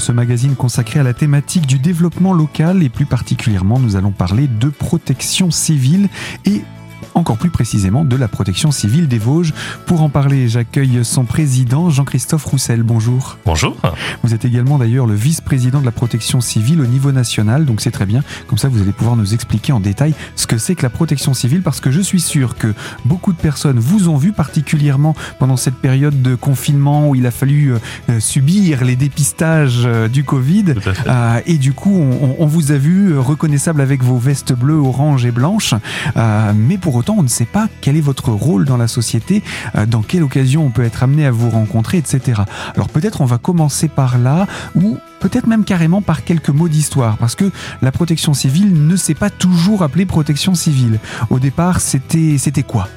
ce 0.00 0.12
magazine 0.12 0.56
consacré 0.56 0.98
à 0.98 1.02
la 1.02 1.12
thématique 1.12 1.66
du 1.66 1.78
développement 1.78 2.32
local 2.32 2.82
et 2.82 2.88
plus 2.88 3.04
particulièrement 3.04 3.78
nous 3.78 3.96
allons 3.96 4.10
parler 4.10 4.48
de 4.48 4.68
protection 4.68 5.50
civile 5.50 6.08
et 6.46 6.62
encore 7.14 7.36
plus 7.36 7.50
précisément 7.50 8.04
de 8.04 8.16
la 8.16 8.28
protection 8.28 8.70
civile 8.70 9.08
des 9.08 9.18
Vosges. 9.18 9.52
Pour 9.86 10.02
en 10.02 10.08
parler, 10.08 10.48
j'accueille 10.48 11.04
son 11.04 11.24
président, 11.24 11.90
Jean-Christophe 11.90 12.44
Roussel. 12.44 12.82
Bonjour. 12.82 13.38
Bonjour. 13.44 13.76
Vous 14.22 14.34
êtes 14.34 14.44
également 14.44 14.78
d'ailleurs 14.78 15.06
le 15.06 15.14
vice-président 15.14 15.80
de 15.80 15.84
la 15.84 15.92
protection 15.92 16.40
civile 16.40 16.80
au 16.80 16.86
niveau 16.86 17.12
national, 17.12 17.64
donc 17.64 17.80
c'est 17.80 17.90
très 17.90 18.06
bien. 18.06 18.22
Comme 18.46 18.58
ça, 18.58 18.68
vous 18.68 18.80
allez 18.80 18.92
pouvoir 18.92 19.16
nous 19.16 19.34
expliquer 19.34 19.72
en 19.72 19.80
détail 19.80 20.14
ce 20.36 20.46
que 20.46 20.58
c'est 20.58 20.74
que 20.74 20.82
la 20.82 20.90
protection 20.90 21.34
civile, 21.34 21.62
parce 21.62 21.80
que 21.80 21.90
je 21.90 22.00
suis 22.00 22.20
sûr 22.20 22.56
que 22.56 22.74
beaucoup 23.04 23.32
de 23.32 23.38
personnes 23.38 23.78
vous 23.78 24.08
ont 24.08 24.16
vu, 24.16 24.32
particulièrement 24.32 25.14
pendant 25.38 25.56
cette 25.56 25.76
période 25.76 26.22
de 26.22 26.34
confinement 26.34 27.08
où 27.08 27.14
il 27.14 27.26
a 27.26 27.30
fallu 27.30 27.74
euh, 28.08 28.20
subir 28.20 28.84
les 28.84 28.96
dépistages 28.96 29.82
euh, 29.84 30.08
du 30.08 30.24
Covid. 30.24 30.74
Euh, 31.06 31.40
et 31.46 31.58
du 31.58 31.72
coup, 31.72 31.94
on, 31.94 32.36
on, 32.38 32.46
vous 32.46 32.72
a 32.72 32.76
vu 32.76 33.18
reconnaissable 33.18 33.80
avec 33.80 34.02
vos 34.02 34.18
vestes 34.18 34.52
bleues, 34.52 34.78
orange 34.78 35.24
et 35.24 35.30
blanches. 35.30 35.74
mais 36.54 36.78
pour 36.78 36.94
autant, 37.00 37.16
on 37.18 37.22
ne 37.22 37.28
sait 37.28 37.46
pas 37.46 37.68
quel 37.80 37.96
est 37.96 38.02
votre 38.02 38.28
rôle 38.28 38.66
dans 38.66 38.76
la 38.76 38.86
société, 38.86 39.42
euh, 39.74 39.86
dans 39.86 40.02
quelle 40.02 40.22
occasion 40.22 40.66
on 40.66 40.70
peut 40.70 40.84
être 40.84 41.02
amené 41.02 41.24
à 41.26 41.30
vous 41.30 41.48
rencontrer, 41.48 41.96
etc. 41.96 42.42
Alors 42.74 42.88
peut-être 42.88 43.22
on 43.22 43.24
va 43.24 43.38
commencer 43.38 43.88
par 43.88 44.18
là, 44.18 44.46
ou 44.74 44.98
peut-être 45.18 45.46
même 45.46 45.64
carrément 45.64 46.02
par 46.02 46.24
quelques 46.24 46.50
mots 46.50 46.68
d'histoire, 46.68 47.16
parce 47.16 47.34
que 47.34 47.50
la 47.82 47.90
protection 47.90 48.34
civile 48.34 48.86
ne 48.86 48.96
s'est 48.96 49.14
pas 49.14 49.30
toujours 49.30 49.82
appelée 49.82 50.06
protection 50.06 50.54
civile. 50.54 50.98
Au 51.30 51.38
départ, 51.38 51.80
c'était 51.80 52.62
quoi? 52.66 52.88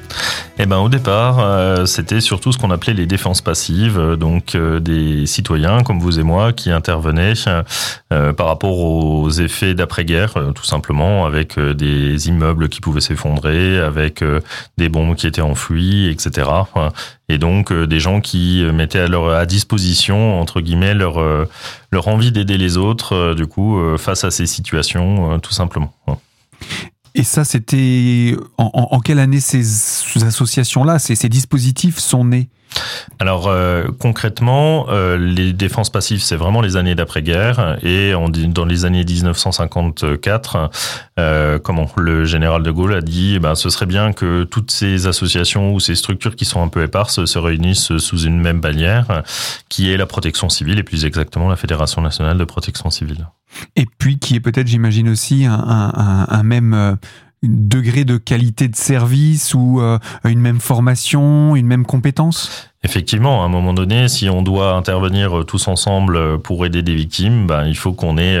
Eh 0.58 0.66
ben, 0.66 0.78
au 0.78 0.88
départ, 0.88 1.40
euh, 1.40 1.84
c'était 1.84 2.20
surtout 2.20 2.52
ce 2.52 2.58
qu'on 2.58 2.70
appelait 2.70 2.94
les 2.94 3.06
défenses 3.06 3.42
passives, 3.42 3.98
euh, 3.98 4.16
donc 4.16 4.56
des 4.56 5.26
citoyens 5.26 5.82
comme 5.82 5.98
vous 5.98 6.20
et 6.20 6.22
moi 6.22 6.52
qui 6.52 6.70
intervenaient 6.70 7.34
par 8.36 8.46
rapport 8.46 8.78
aux 8.78 9.30
effets 9.30 9.74
d'après-guerre, 9.74 10.34
tout 10.54 10.64
simplement, 10.64 11.26
avec 11.26 11.58
des 11.58 12.28
immeubles 12.28 12.68
qui 12.68 12.80
pouvaient 12.80 13.00
s'effondrer, 13.00 13.80
avec 13.96 14.24
des 14.78 14.88
bombes 14.88 15.14
qui 15.14 15.26
étaient 15.26 15.40
enfouies, 15.40 16.08
etc. 16.08 16.48
Et 17.28 17.38
donc 17.38 17.72
des 17.72 18.00
gens 18.00 18.20
qui 18.20 18.64
mettaient 18.72 19.00
à 19.00 19.38
à 19.38 19.46
disposition 19.46 20.40
entre 20.40 20.60
guillemets 20.60 20.94
leur 20.94 21.22
leur 21.92 22.08
envie 22.08 22.32
d'aider 22.32 22.58
les 22.58 22.76
autres, 22.76 23.34
du 23.34 23.46
coup, 23.46 23.80
face 23.96 24.24
à 24.24 24.30
ces 24.30 24.46
situations, 24.46 25.38
tout 25.40 25.52
simplement. 25.52 25.94
Et 27.14 27.22
ça, 27.22 27.44
c'était 27.44 28.36
en, 28.58 29.00
quelle 29.00 29.20
année 29.20 29.40
ces 29.40 29.62
associations-là, 30.24 30.98
ces, 30.98 31.14
ces 31.14 31.28
dispositifs 31.28 31.98
sont 31.98 32.24
nés? 32.24 32.48
Alors 33.18 33.48
euh, 33.48 33.84
concrètement, 33.98 34.86
euh, 34.88 35.16
les 35.16 35.52
défenses 35.52 35.90
passives, 35.90 36.22
c'est 36.22 36.36
vraiment 36.36 36.60
les 36.60 36.76
années 36.76 36.94
d'après-guerre 36.94 37.78
et 37.82 38.12
dans 38.48 38.64
les 38.64 38.84
années 38.84 39.04
1954, 39.04 40.70
euh, 41.18 41.58
le 41.96 42.24
général 42.24 42.62
de 42.62 42.70
Gaulle 42.70 42.94
a 42.94 43.00
dit, 43.00 43.34
eh 43.36 43.38
ben, 43.38 43.54
ce 43.54 43.70
serait 43.70 43.86
bien 43.86 44.12
que 44.12 44.44
toutes 44.44 44.70
ces 44.70 45.06
associations 45.06 45.72
ou 45.72 45.80
ces 45.80 45.94
structures 45.94 46.36
qui 46.36 46.44
sont 46.44 46.62
un 46.62 46.68
peu 46.68 46.82
éparses 46.82 47.24
se 47.24 47.38
réunissent 47.38 47.96
sous 47.98 48.18
une 48.18 48.40
même 48.40 48.60
bannière, 48.60 49.22
qui 49.68 49.92
est 49.92 49.96
la 49.96 50.06
protection 50.06 50.48
civile 50.48 50.78
et 50.78 50.82
plus 50.82 51.04
exactement 51.04 51.48
la 51.48 51.56
Fédération 51.56 52.02
nationale 52.02 52.38
de 52.38 52.44
protection 52.44 52.90
civile. 52.90 53.26
Et 53.76 53.86
puis 53.98 54.18
qui 54.18 54.34
est 54.34 54.40
peut-être, 54.40 54.66
j'imagine 54.66 55.08
aussi, 55.08 55.46
un, 55.46 56.42
même 56.42 56.98
degré 57.48 58.04
de 58.04 58.16
qualité 58.16 58.68
de 58.68 58.76
service 58.76 59.54
ou 59.54 59.80
euh, 59.80 59.98
une 60.24 60.40
même 60.40 60.60
formation, 60.60 61.56
une 61.56 61.66
même 61.66 61.84
compétence? 61.84 62.70
Effectivement, 62.82 63.42
à 63.42 63.46
un 63.46 63.48
moment 63.48 63.72
donné, 63.72 64.08
si 64.08 64.28
on 64.28 64.42
doit 64.42 64.72
intervenir 64.72 65.40
euh, 65.40 65.44
tous 65.44 65.68
ensemble 65.68 66.38
pour 66.40 66.66
aider 66.66 66.82
des 66.82 66.94
victimes, 66.94 67.46
ben, 67.46 67.66
il 67.66 67.76
faut 67.76 67.92
qu'on 67.92 68.18
ait 68.18 68.38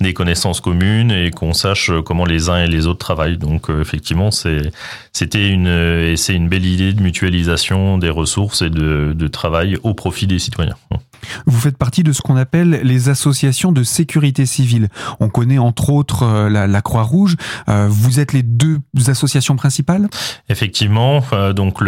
des 0.00 0.12
connaissances 0.12 0.60
communes 0.60 1.10
et 1.10 1.30
qu'on 1.30 1.54
sache 1.54 1.90
comment 2.04 2.24
les 2.24 2.50
uns 2.50 2.64
et 2.64 2.68
les 2.68 2.86
autres 2.86 2.98
travaillent. 2.98 3.38
Donc, 3.38 3.68
effectivement, 3.70 4.30
c'est, 4.30 4.70
c'était 5.12 5.48
une, 5.48 5.68
et 5.68 6.16
c'est 6.16 6.34
une 6.34 6.48
belle 6.48 6.66
idée 6.66 6.92
de 6.92 7.02
mutualisation 7.02 7.98
des 7.98 8.10
ressources 8.10 8.62
et 8.62 8.70
de 8.70 9.28
travail 9.28 9.76
au 9.82 9.94
profit 9.94 10.26
des 10.26 10.38
citoyens. 10.38 10.76
Vous 11.46 11.58
faites 11.58 11.76
partie 11.76 12.02
de 12.02 12.12
ce 12.12 12.22
qu'on 12.22 12.36
appelle 12.36 12.80
les 12.82 13.08
associations 13.08 13.72
de 13.72 13.82
sécurité 13.82 14.46
civile. 14.46 14.88
On 15.20 15.28
connaît 15.28 15.58
entre 15.58 15.90
autres 15.90 16.22
euh, 16.22 16.48
la, 16.48 16.82
Croix-Rouge. 16.82 17.36
Euh, 17.68 17.86
vous 17.88 18.20
êtes 18.20 18.32
les 18.32 18.42
deux 18.42 18.78
associations 19.06 19.56
principales? 19.56 20.08
Effectivement. 20.48 21.24
Euh, 21.32 21.52
donc, 21.52 21.78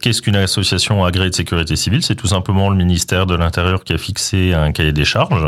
qu'est-ce 0.00 0.22
qu'une 0.22 0.36
association 0.36 1.04
agréée 1.04 1.30
de 1.30 1.34
sécurité 1.34 1.76
civile? 1.76 2.02
C'est 2.02 2.14
tout 2.14 2.26
simplement 2.26 2.70
le 2.70 2.76
ministère 2.76 3.26
de 3.26 3.34
l'Intérieur 3.34 3.84
qui 3.84 3.92
a 3.92 3.98
fixé 3.98 4.52
un 4.54 4.72
cahier 4.72 4.92
des 4.92 5.04
charges 5.04 5.46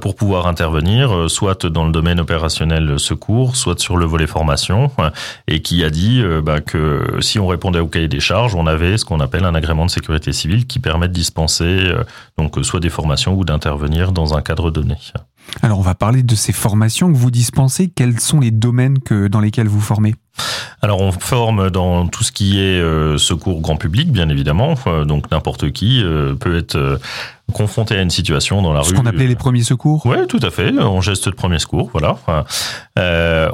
pour 0.00 0.16
pouvoir 0.16 0.46
intervenir, 0.46 1.28
soit 1.28 1.66
dans 1.66 1.84
le 1.84 1.92
domaine 1.92 2.20
opérationnel 2.20 2.98
secours, 2.98 3.56
soit 3.56 3.78
sur 3.78 3.96
le 3.96 4.04
volet 4.06 4.26
formation, 4.26 4.90
et 5.48 5.60
qui 5.60 5.84
a 5.84 5.90
dit 5.90 6.22
bah, 6.42 6.60
que 6.60 7.18
si 7.20 7.38
on 7.38 7.46
répondait 7.46 7.80
au 7.80 7.86
cahier 7.86 8.08
des 8.08 8.20
charges, 8.20 8.54
on 8.54 8.66
avait 8.66 8.98
ce 8.98 9.04
qu'on 9.04 9.20
appelle 9.20 9.44
un 9.44 9.54
agrément 9.54 9.86
de 9.86 9.90
sécurité 9.90 10.32
civile 10.32 10.66
qui 10.66 10.78
permet 10.78 11.08
de 11.08 11.12
dispenser 11.12 11.92
soit 12.62 12.80
des 12.80 12.90
formations 12.90 13.34
ou 13.34 13.44
d'intervenir 13.44 14.12
dans 14.12 14.34
un 14.34 14.42
cadre 14.42 14.70
donné. 14.70 14.96
Alors 15.62 15.78
on 15.78 15.82
va 15.82 15.94
parler 15.94 16.22
de 16.22 16.34
ces 16.34 16.52
formations 16.52 17.12
que 17.12 17.16
vous 17.16 17.30
dispensez. 17.30 17.88
Quels 17.88 18.20
sont 18.20 18.40
les 18.40 18.50
domaines 18.50 18.98
que, 18.98 19.28
dans 19.28 19.40
lesquels 19.40 19.68
vous 19.68 19.80
formez? 19.80 20.14
Alors 20.82 21.00
on 21.00 21.10
forme 21.10 21.70
dans 21.70 22.06
tout 22.06 22.22
ce 22.22 22.32
qui 22.32 22.60
est 22.60 22.80
euh, 22.80 23.18
secours 23.18 23.60
grand 23.60 23.76
public, 23.76 24.12
bien 24.12 24.28
évidemment. 24.28 24.74
Euh, 24.86 25.04
donc 25.04 25.30
n'importe 25.30 25.72
qui 25.72 26.02
euh, 26.02 26.34
peut 26.34 26.56
être 26.56 27.00
confronté 27.52 27.96
à 27.96 28.02
une 28.02 28.10
situation 28.10 28.60
dans 28.60 28.72
la 28.72 28.80
rue. 28.80 28.90
Ce 28.90 28.94
qu'on 28.94 29.06
appelait 29.06 29.26
les 29.26 29.36
premiers 29.36 29.62
secours? 29.62 30.04
Oui, 30.04 30.16
tout 30.28 30.40
à 30.42 30.50
fait, 30.50 30.76
en 30.78 31.00
geste 31.00 31.28
de 31.28 31.34
premier 31.34 31.58
secours, 31.58 31.90
voilà. 31.92 32.16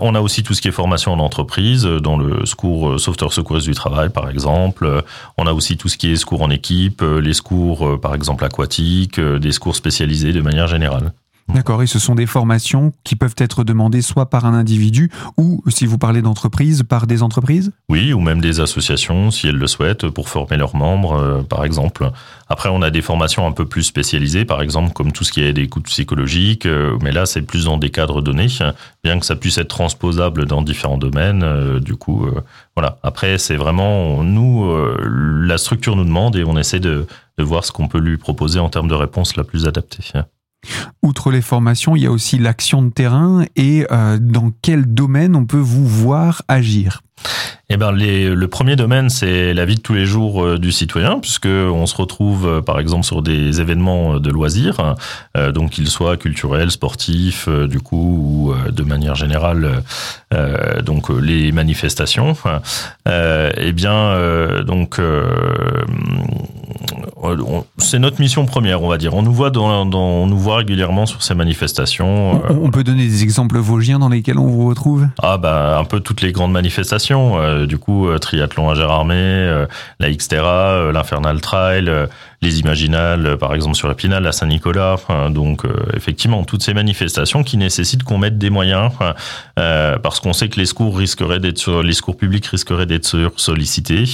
on 0.00 0.14
a 0.14 0.20
aussi 0.20 0.42
tout 0.42 0.54
ce 0.54 0.62
qui 0.62 0.68
est 0.68 0.72
formation 0.72 1.12
en 1.12 1.18
entreprise, 1.18 1.84
dans 1.84 2.16
le 2.16 2.46
secours 2.46 2.98
sauveteur 2.98 3.32
secouriste 3.32 3.68
du 3.68 3.74
travail, 3.74 4.08
par 4.08 4.30
exemple. 4.30 5.02
On 5.36 5.46
a 5.46 5.52
aussi 5.52 5.76
tout 5.76 5.88
ce 5.88 5.98
qui 5.98 6.10
est 6.10 6.16
secours 6.16 6.42
en 6.42 6.50
équipe, 6.50 7.02
les 7.02 7.34
secours, 7.34 8.00
par 8.00 8.14
exemple 8.14 8.44
aquatiques, 8.44 9.20
des 9.20 9.52
secours 9.52 9.76
spécialisés 9.76 10.32
de 10.32 10.40
manière 10.40 10.68
générale. 10.68 11.12
D'accord, 11.48 11.82
et 11.82 11.86
ce 11.86 11.98
sont 11.98 12.14
des 12.14 12.26
formations 12.26 12.92
qui 13.04 13.16
peuvent 13.16 13.34
être 13.36 13.64
demandées 13.64 14.00
soit 14.00 14.30
par 14.30 14.46
un 14.46 14.54
individu 14.54 15.10
ou, 15.36 15.62
si 15.68 15.86
vous 15.86 15.98
parlez 15.98 16.22
d'entreprise, 16.22 16.82
par 16.82 17.06
des 17.06 17.22
entreprises? 17.22 17.72
Oui, 17.88 18.12
ou 18.12 18.20
même 18.20 18.40
des 18.40 18.60
associations, 18.60 19.30
si 19.30 19.48
elles 19.48 19.56
le 19.56 19.66
souhaitent, 19.66 20.08
pour 20.08 20.28
former 20.28 20.56
leurs 20.56 20.76
membres, 20.76 21.12
euh, 21.12 21.42
par 21.42 21.64
exemple. 21.64 22.10
Après, 22.48 22.68
on 22.70 22.80
a 22.80 22.90
des 22.90 23.02
formations 23.02 23.46
un 23.46 23.52
peu 23.52 23.66
plus 23.66 23.82
spécialisées, 23.82 24.44
par 24.44 24.62
exemple, 24.62 24.92
comme 24.92 25.12
tout 25.12 25.24
ce 25.24 25.32
qui 25.32 25.42
est 25.42 25.52
des 25.52 25.68
coûts 25.68 25.80
psychologiques, 25.82 26.66
euh, 26.66 26.96
mais 27.02 27.12
là, 27.12 27.26
c'est 27.26 27.42
plus 27.42 27.66
dans 27.66 27.76
des 27.76 27.90
cadres 27.90 28.22
donnés, 28.22 28.46
bien 29.04 29.18
que 29.18 29.26
ça 29.26 29.36
puisse 29.36 29.58
être 29.58 29.68
transposable 29.68 30.46
dans 30.46 30.62
différents 30.62 30.98
domaines. 30.98 31.42
Euh, 31.42 31.80
du 31.80 31.96
coup, 31.96 32.26
voilà. 32.76 32.98
Après, 33.02 33.38
c'est 33.38 33.56
vraiment, 33.56 34.22
nous, 34.22 34.70
la 35.04 35.58
structure 35.58 35.96
nous 35.96 36.04
demande 36.04 36.36
et 36.36 36.44
on 36.44 36.56
essaie 36.56 36.80
de, 36.80 37.06
de 37.38 37.44
voir 37.44 37.64
ce 37.64 37.72
qu'on 37.72 37.88
peut 37.88 37.98
lui 37.98 38.16
proposer 38.16 38.58
en 38.58 38.68
termes 38.68 38.88
de 38.88 38.94
réponse 38.94 39.36
la 39.36 39.44
plus 39.44 39.66
adaptée. 39.66 40.04
Outre 41.02 41.30
les 41.30 41.42
formations, 41.42 41.96
il 41.96 42.02
y 42.02 42.06
a 42.06 42.12
aussi 42.12 42.38
l'action 42.38 42.82
de 42.82 42.90
terrain 42.90 43.44
et 43.56 43.86
euh, 43.90 44.18
dans 44.20 44.52
quel 44.62 44.86
domaine 44.86 45.34
on 45.34 45.46
peut 45.46 45.56
vous 45.56 45.86
voir 45.86 46.42
agir? 46.48 47.02
Eh 47.70 47.76
les, 47.96 48.34
le 48.34 48.48
premier 48.48 48.76
domaine, 48.76 49.08
c'est 49.08 49.54
la 49.54 49.64
vie 49.64 49.76
de 49.76 49.80
tous 49.80 49.94
les 49.94 50.04
jours 50.04 50.44
euh, 50.44 50.58
du 50.58 50.72
citoyen, 50.72 51.20
puisque 51.20 51.46
on 51.46 51.86
se 51.86 51.96
retrouve, 51.96 52.46
euh, 52.46 52.60
par 52.60 52.78
exemple, 52.78 53.04
sur 53.04 53.22
des 53.22 53.60
événements 53.60 54.20
de 54.20 54.30
loisirs, 54.30 54.94
donc 55.54 55.70
qu'ils 55.70 55.88
soient 55.88 56.16
culturels, 56.16 56.70
sportifs, 56.70 57.48
du 57.48 57.80
coup, 57.80 58.52
ou 58.52 58.70
de 58.70 58.82
manière 58.82 59.14
générale, 59.14 59.82
donc 60.84 61.08
les 61.08 61.52
manifestations. 61.52 62.36
eh 63.06 63.72
bien, 63.72 64.62
donc 64.64 65.00
c'est 67.78 67.98
notre 67.98 68.20
mission 68.20 68.46
première, 68.46 68.82
on 68.82 68.88
va 68.88 68.98
dire. 68.98 69.14
On 69.14 69.22
nous 69.22 69.32
voit 69.32 69.50
dans, 69.50 69.86
dans, 69.86 70.00
on 70.00 70.26
nous 70.26 70.38
voit 70.38 70.56
régulièrement 70.56 71.06
sur 71.06 71.22
ces 71.22 71.34
manifestations. 71.34 72.42
On, 72.50 72.70
peut 72.70 72.84
donner 72.84 73.06
des 73.06 73.22
exemples 73.22 73.58
vosgiens 73.58 73.98
dans 73.98 74.08
lesquels 74.08 74.38
on 74.38 74.46
vous 74.46 74.68
retrouve? 74.68 75.06
Ah 75.22 75.38
bah 75.38 75.78
un 75.78 75.84
peu 75.84 76.00
toutes 76.00 76.20
les 76.20 76.32
grandes 76.32 76.52
manifestations. 76.52 77.38
Euh, 77.38 77.66
du 77.66 77.78
coup, 77.78 78.08
euh, 78.08 78.18
triathlon 78.18 78.70
à 78.70 78.74
Gérardmer, 78.74 79.14
euh, 79.14 79.66
la 80.00 80.10
Xterra, 80.10 80.90
l'Infernal 80.92 81.40
Trail, 81.40 81.90
les 82.42 82.60
Imaginales, 82.60 83.38
par 83.38 83.54
exemple 83.54 83.76
sur 83.76 83.90
Épinal, 83.90 84.24
la 84.24 84.32
Saint-Nicolas. 84.32 84.96
donc 85.30 85.64
effectivement, 85.94 86.44
toutes 86.44 86.62
ces 86.62 86.74
manifestations 86.74 87.44
qui 87.44 87.56
nécessitent 87.56 88.02
qu'on 88.02 88.18
mette 88.18 88.36
des 88.36 88.50
moyens 88.50 88.90
parce 89.56 90.20
qu'on 90.20 90.32
sait 90.32 90.48
que 90.48 90.58
les 90.58 90.66
secours 90.66 90.98
risqueraient 90.98 91.38
d'être 91.38 91.82
les 91.82 91.92
secours 91.92 92.16
publics 92.16 92.46
risqueraient 92.46 92.86
d'être 92.86 93.32
sollicités. 93.36 94.04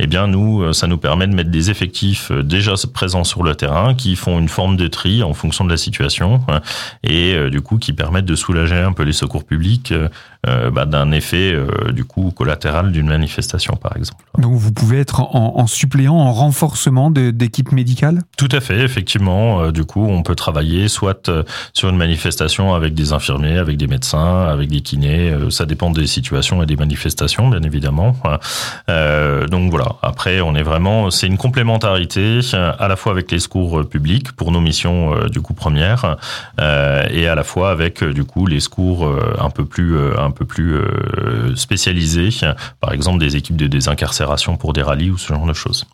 Eh 0.00 0.06
bien 0.06 0.26
nous, 0.26 0.72
ça 0.72 0.86
nous 0.86 0.98
permet 0.98 1.26
de 1.26 1.34
mettre 1.34 1.50
des 1.50 1.70
effectifs 1.70 2.32
déjà 2.32 2.74
présents 2.92 3.24
sur 3.24 3.42
le 3.42 3.54
terrain, 3.54 3.94
qui 3.94 4.16
font 4.16 4.38
une 4.38 4.48
forme 4.48 4.76
de 4.76 4.88
tri 4.88 5.22
en 5.22 5.32
fonction 5.32 5.64
de 5.64 5.70
la 5.70 5.76
situation 5.76 6.40
et 7.04 7.48
du 7.50 7.60
coup 7.60 7.78
qui 7.78 7.92
permettent 7.92 8.26
de 8.26 8.34
soulager 8.34 8.76
un 8.76 8.92
peu 8.92 9.04
les 9.04 9.12
secours 9.12 9.44
publics 9.44 9.94
bah, 10.44 10.84
d'un 10.84 11.12
effet 11.12 11.56
du 11.92 12.04
coup 12.04 12.32
collatéral 12.32 12.92
d'une 12.92 13.08
manifestation 13.08 13.76
par 13.76 13.96
exemple. 13.96 14.24
Donc 14.38 14.54
vous 14.54 14.72
pouvez 14.72 14.98
être 14.98 15.20
en, 15.20 15.66
suppléant, 15.66 16.16
en 16.16 16.32
renforcement 16.32 17.10
d'équipes 17.10 17.67
médicales 17.72 18.20
Tout 18.36 18.48
à 18.52 18.60
fait, 18.60 18.80
effectivement. 18.80 19.70
du 19.70 19.84
coup, 19.84 20.06
on 20.06 20.22
peut 20.22 20.34
travailler 20.34 20.88
soit 20.88 21.30
sur 21.72 21.88
une 21.88 21.96
manifestation 21.96 22.74
avec 22.74 22.94
des 22.94 23.12
infirmiers, 23.12 23.58
avec 23.58 23.76
des 23.76 23.86
médecins, 23.86 24.46
avec 24.46 24.70
des 24.70 24.80
kinés. 24.80 25.32
ça 25.50 25.66
dépend 25.66 25.90
des 25.90 26.06
situations 26.06 26.62
et 26.62 26.66
des 26.66 26.76
manifestations, 26.76 27.48
bien 27.48 27.62
évidemment. 27.62 28.16
Euh, 28.88 29.46
donc 29.46 29.70
voilà. 29.70 29.96
Après, 30.02 30.40
on 30.40 30.54
est 30.54 30.62
vraiment, 30.62 31.10
c'est 31.10 31.26
une 31.26 31.38
complémentarité 31.38 32.40
à 32.52 32.88
la 32.88 32.96
fois 32.96 33.12
avec 33.12 33.30
les 33.30 33.38
secours 33.38 33.88
publics 33.88 34.32
pour 34.32 34.52
nos 34.52 34.60
missions 34.60 35.14
euh, 35.14 35.28
du 35.28 35.40
coup 35.40 35.54
premières 35.54 36.16
euh, 36.60 37.06
et 37.10 37.28
à 37.28 37.34
la 37.34 37.44
fois 37.44 37.70
avec 37.70 38.02
du 38.04 38.24
coup 38.24 38.46
les 38.46 38.60
secours 38.60 39.08
un 39.38 39.50
peu 39.50 39.64
plus 39.64 39.96
un 40.16 40.30
peu 40.30 40.44
plus 40.44 40.78
spécialisés, 41.54 42.30
par 42.80 42.92
exemple 42.92 43.18
des 43.18 43.36
équipes 43.36 43.56
de 43.56 43.66
désincarcération 43.66 44.56
pour 44.56 44.72
des 44.72 44.82
rallyes 44.82 45.10
ou 45.10 45.18
ce 45.18 45.28
genre 45.28 45.46
de 45.46 45.52
choses. 45.52 45.86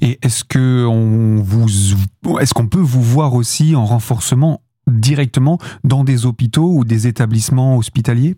Et 0.00 0.18
est-ce 0.22 0.44
que 0.44 0.84
on 0.86 1.36
vous, 1.42 1.66
est-ce 2.40 2.54
qu'on 2.54 2.66
peut 2.66 2.78
vous 2.78 3.02
voir 3.02 3.34
aussi 3.34 3.76
en 3.76 3.84
renforcement 3.84 4.62
directement 4.90 5.58
dans 5.84 6.04
des 6.04 6.26
hôpitaux 6.26 6.70
ou 6.72 6.84
des 6.84 7.06
établissements 7.06 7.76
hospitaliers? 7.76 8.36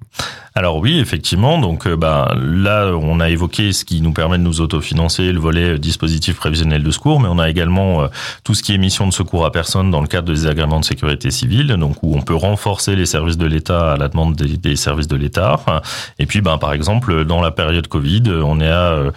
Alors 0.54 0.78
oui, 0.78 0.98
effectivement. 0.98 1.58
Donc 1.58 1.86
euh, 1.86 1.96
bah, 1.96 2.34
là, 2.38 2.92
on 2.94 3.20
a 3.20 3.30
évoqué 3.30 3.72
ce 3.72 3.86
qui 3.86 4.02
nous 4.02 4.12
permet 4.12 4.36
de 4.36 4.42
nous 4.42 4.60
autofinancer, 4.60 5.32
le 5.32 5.40
volet 5.40 5.70
euh, 5.74 5.78
dispositif 5.78 6.36
prévisionnel 6.36 6.82
de 6.82 6.90
secours, 6.90 7.20
mais 7.20 7.28
on 7.30 7.38
a 7.38 7.48
également 7.48 8.02
euh, 8.02 8.08
tout 8.44 8.52
ce 8.52 8.62
qui 8.62 8.74
est 8.74 8.78
mission 8.78 9.06
de 9.06 9.12
secours 9.12 9.46
à 9.46 9.52
personne 9.52 9.90
dans 9.90 10.02
le 10.02 10.06
cadre 10.06 10.30
des 10.30 10.46
agréments 10.46 10.80
de 10.80 10.84
sécurité 10.84 11.30
civile, 11.30 11.68
donc 11.68 12.02
où 12.02 12.14
on 12.14 12.20
peut 12.20 12.34
renforcer 12.34 12.96
les 12.96 13.06
services 13.06 13.38
de 13.38 13.46
l'État 13.46 13.92
à 13.92 13.96
la 13.96 14.08
demande 14.08 14.36
des, 14.36 14.76
services 14.76 15.08
de 15.08 15.16
l'État. 15.16 15.58
Et 16.18 16.26
puis, 16.26 16.42
bah, 16.42 16.58
par 16.60 16.74
exemple, 16.74 17.24
dans 17.24 17.40
la 17.40 17.50
période 17.50 17.86
Covid, 17.86 18.24
on 18.44 18.60
a 18.60 19.10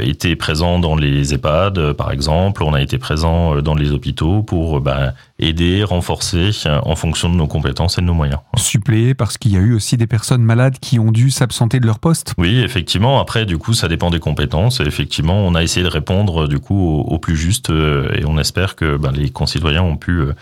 été 0.00 0.36
présent 0.36 0.78
dans 0.78 0.96
les 0.96 1.34
EHPAD, 1.34 1.92
par 1.92 2.10
exemple, 2.10 2.62
on 2.62 2.74
a 2.74 2.80
été 2.80 2.98
présent 2.98 3.60
dans 3.62 3.74
les 3.74 3.90
hôpitaux 3.90 4.42
pour 4.42 4.80
bah, 4.80 5.12
aider, 5.38 5.84
renforcer 5.84 6.50
euh, 6.66 6.80
en 6.84 6.96
fonction 6.96 7.28
de 7.28 7.34
nos 7.34 7.46
compétences 7.46 7.98
et 7.98 8.00
de 8.00 8.06
nos 8.06 8.14
moyens. 8.14 8.40
Suppléer 8.56 9.14
parce 9.14 9.38
qu'il 9.38 9.52
y 9.52 9.56
a 9.56 9.60
eu 9.60 9.74
aussi 9.74 9.96
des 9.96 10.06
personnes 10.06 10.42
malades 10.42 10.78
qui 10.80 10.98
ont 10.98 11.12
dû 11.12 11.30
s'absenter 11.30 11.80
de 11.80 11.86
leur 11.86 11.98
poste. 11.98 12.34
Oui, 12.38 12.58
effectivement. 12.60 13.20
Après, 13.20 13.46
du 13.46 13.58
coup, 13.58 13.72
ça 13.74 13.88
dépend 13.88 14.10
des 14.10 14.18
compétences. 14.18 14.80
Et 14.80 14.84
effectivement, 14.84 15.46
on 15.46 15.54
a 15.54 15.62
essayé 15.62 15.84
de 15.84 15.90
répondre 15.90 16.48
du 16.48 16.58
coup 16.58 17.04
au, 17.06 17.18
plus 17.18 17.36
juste 17.36 17.70
euh, 17.70 18.10
et 18.14 18.24
on 18.24 18.38
espère 18.38 18.76
que 18.76 18.96
ben, 18.96 19.12
les 19.12 19.30
concitoyens 19.30 19.82
ont 19.82 19.96
pu 19.96 20.20
euh, 20.20 20.32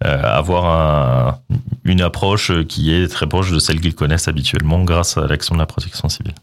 avoir 0.00 0.66
un, 0.66 1.38
une 1.84 2.00
approche 2.00 2.52
qui 2.66 2.92
est 2.92 3.08
très 3.08 3.26
proche 3.26 3.50
de 3.50 3.58
celle 3.58 3.80
qu'ils 3.80 3.94
connaissent 3.94 4.28
habituellement 4.28 4.84
grâce 4.84 5.16
à 5.16 5.26
l'action 5.26 5.54
de 5.54 5.60
la 5.60 5.66
protection 5.66 6.08
civile. 6.08 6.34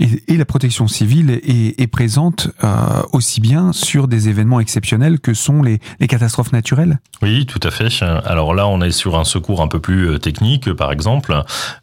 Et, 0.00 0.36
la 0.36 0.44
protection 0.46 0.88
civile 0.88 1.30
est, 1.30 1.86
présente 1.86 2.48
euh, 2.64 3.02
aussi 3.12 3.40
bien 3.40 3.72
sur 3.72 4.08
des 4.08 4.30
événements 4.30 4.60
exceptionnels 4.60 5.20
que 5.20 5.34
sont 5.34 5.62
les, 5.62 5.80
catastrophes 6.08 6.52
naturelles? 6.52 6.98
Oui, 7.20 7.44
tout 7.44 7.60
à 7.62 7.70
fait. 7.70 7.88
Alors 8.02 8.54
là, 8.54 8.66
on 8.66 8.80
est 8.80 8.90
sur 8.90 9.18
un 9.18 9.24
secours 9.24 9.60
un 9.60 9.68
peu 9.68 9.78
plus 9.78 10.08
euh, 10.08 10.18
technique, 10.18 10.72
par 10.72 10.92
exemple. 10.92 11.34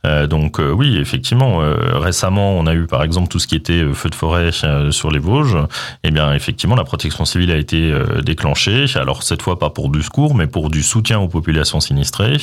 Euh, 0.06 0.26
donc 0.26 0.60
oui, 0.60 0.98
effectivement, 0.98 1.60
récemment, 1.94 2.54
on 2.58 2.66
a 2.66 2.74
eu 2.74 2.88
par 2.88 3.04
exemple 3.04 3.28
tout 3.28 3.40
ce 3.40 3.48
qui 3.48 3.56
était 3.56 3.84
feu 3.94 4.10
de 4.10 4.16
forêt 4.16 4.52
sur 4.92 5.12
les 5.12 5.20
Vosges. 5.20 5.58
Eh 6.04 6.12
bien, 6.12 6.34
effectivement, 6.34 6.76
la 6.76 6.84
protection 6.84 7.26
civile 7.26 7.52
a 7.52 7.58
été 7.58 7.94
déclenchée. 8.24 8.86
Alors 8.96 9.24
cette 9.24 9.42
fois, 9.42 9.60
pas 9.60 9.70
pour 9.70 9.90
du 9.90 10.02
secours, 10.02 10.34
mais 10.34 10.48
pour 10.48 10.70
du 10.70 10.82
soutien 10.82 11.20
aux 11.20 11.28
populations 11.28 11.80
sinistrées, 11.80 12.38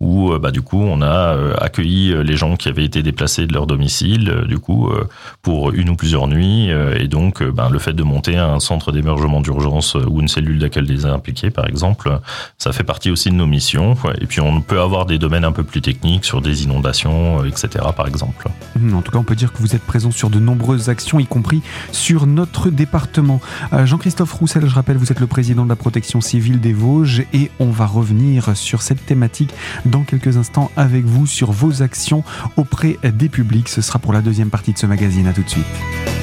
où 0.00 0.36
bah, 0.38 0.50
du 0.50 0.62
coup, 0.62 0.82
on 0.82 1.00
a 1.00 1.36
accueilli 1.60 2.14
les 2.22 2.36
gens 2.36 2.56
qui 2.56 2.68
avaient 2.68 2.84
été 2.84 3.02
déplacés 3.02 3.46
de 3.46 3.54
leur 3.54 3.66
domicile, 3.66 4.44
du 4.46 4.58
coup, 4.58 4.85
euh, 4.90 5.08
pour 5.42 5.72
une 5.72 5.90
ou 5.90 5.96
plusieurs 5.96 6.28
nuits. 6.28 6.70
Euh, 6.70 6.98
et 6.98 7.08
donc, 7.08 7.42
euh, 7.42 7.50
ben, 7.50 7.70
le 7.70 7.78
fait 7.78 7.92
de 7.92 8.02
monter 8.02 8.36
un 8.36 8.60
centre 8.60 8.92
d'émergement 8.92 9.40
d'urgence 9.40 9.94
ou 9.94 10.20
une 10.20 10.28
cellule 10.28 10.58
d'accueil 10.58 10.86
des 10.86 11.06
impliqués, 11.06 11.50
par 11.50 11.66
exemple, 11.66 12.20
ça 12.58 12.72
fait 12.72 12.84
partie 12.84 13.10
aussi 13.10 13.30
de 13.30 13.34
nos 13.34 13.46
missions. 13.46 13.96
Et 14.20 14.26
puis, 14.26 14.40
on 14.40 14.60
peut 14.60 14.80
avoir 14.80 15.06
des 15.06 15.18
domaines 15.18 15.44
un 15.44 15.52
peu 15.52 15.64
plus 15.64 15.80
techniques 15.80 16.24
sur 16.24 16.40
des 16.40 16.64
inondations, 16.64 17.44
etc., 17.44 17.68
par 17.96 18.06
exemple. 18.08 18.48
Mmh, 18.78 18.94
en 18.94 19.02
tout 19.02 19.12
cas, 19.12 19.18
on 19.18 19.24
peut 19.24 19.34
dire 19.34 19.52
que 19.52 19.58
vous 19.58 19.74
êtes 19.74 19.82
présent 19.82 20.10
sur 20.10 20.30
de 20.30 20.40
nombreuses 20.40 20.88
actions, 20.88 21.18
y 21.18 21.26
compris 21.26 21.62
sur 21.92 22.26
notre 22.26 22.70
département. 22.70 23.40
Jean-Christophe 23.84 24.32
Roussel, 24.32 24.66
je 24.66 24.74
rappelle, 24.74 24.96
vous 24.96 25.12
êtes 25.12 25.20
le 25.20 25.26
président 25.26 25.64
de 25.64 25.68
la 25.68 25.76
protection 25.76 26.20
civile 26.20 26.60
des 26.60 26.72
Vosges 26.72 27.24
et 27.32 27.50
on 27.60 27.70
va 27.70 27.86
revenir 27.86 28.56
sur 28.56 28.82
cette 28.82 29.04
thématique 29.04 29.52
dans 29.84 30.02
quelques 30.02 30.36
instants 30.36 30.70
avec 30.76 31.04
vous 31.04 31.26
sur 31.26 31.52
vos 31.52 31.82
actions 31.82 32.24
auprès 32.56 32.98
des 33.04 33.28
publics. 33.28 33.68
Ce 33.68 33.82
sera 33.82 33.98
pour 33.98 34.12
la 34.12 34.20
deuxième 34.20 34.50
partie 34.50 34.74
ce 34.78 34.86
magazine. 34.86 35.26
À 35.26 35.32
tout 35.32 35.42
de 35.42 35.48
suite. 35.48 36.15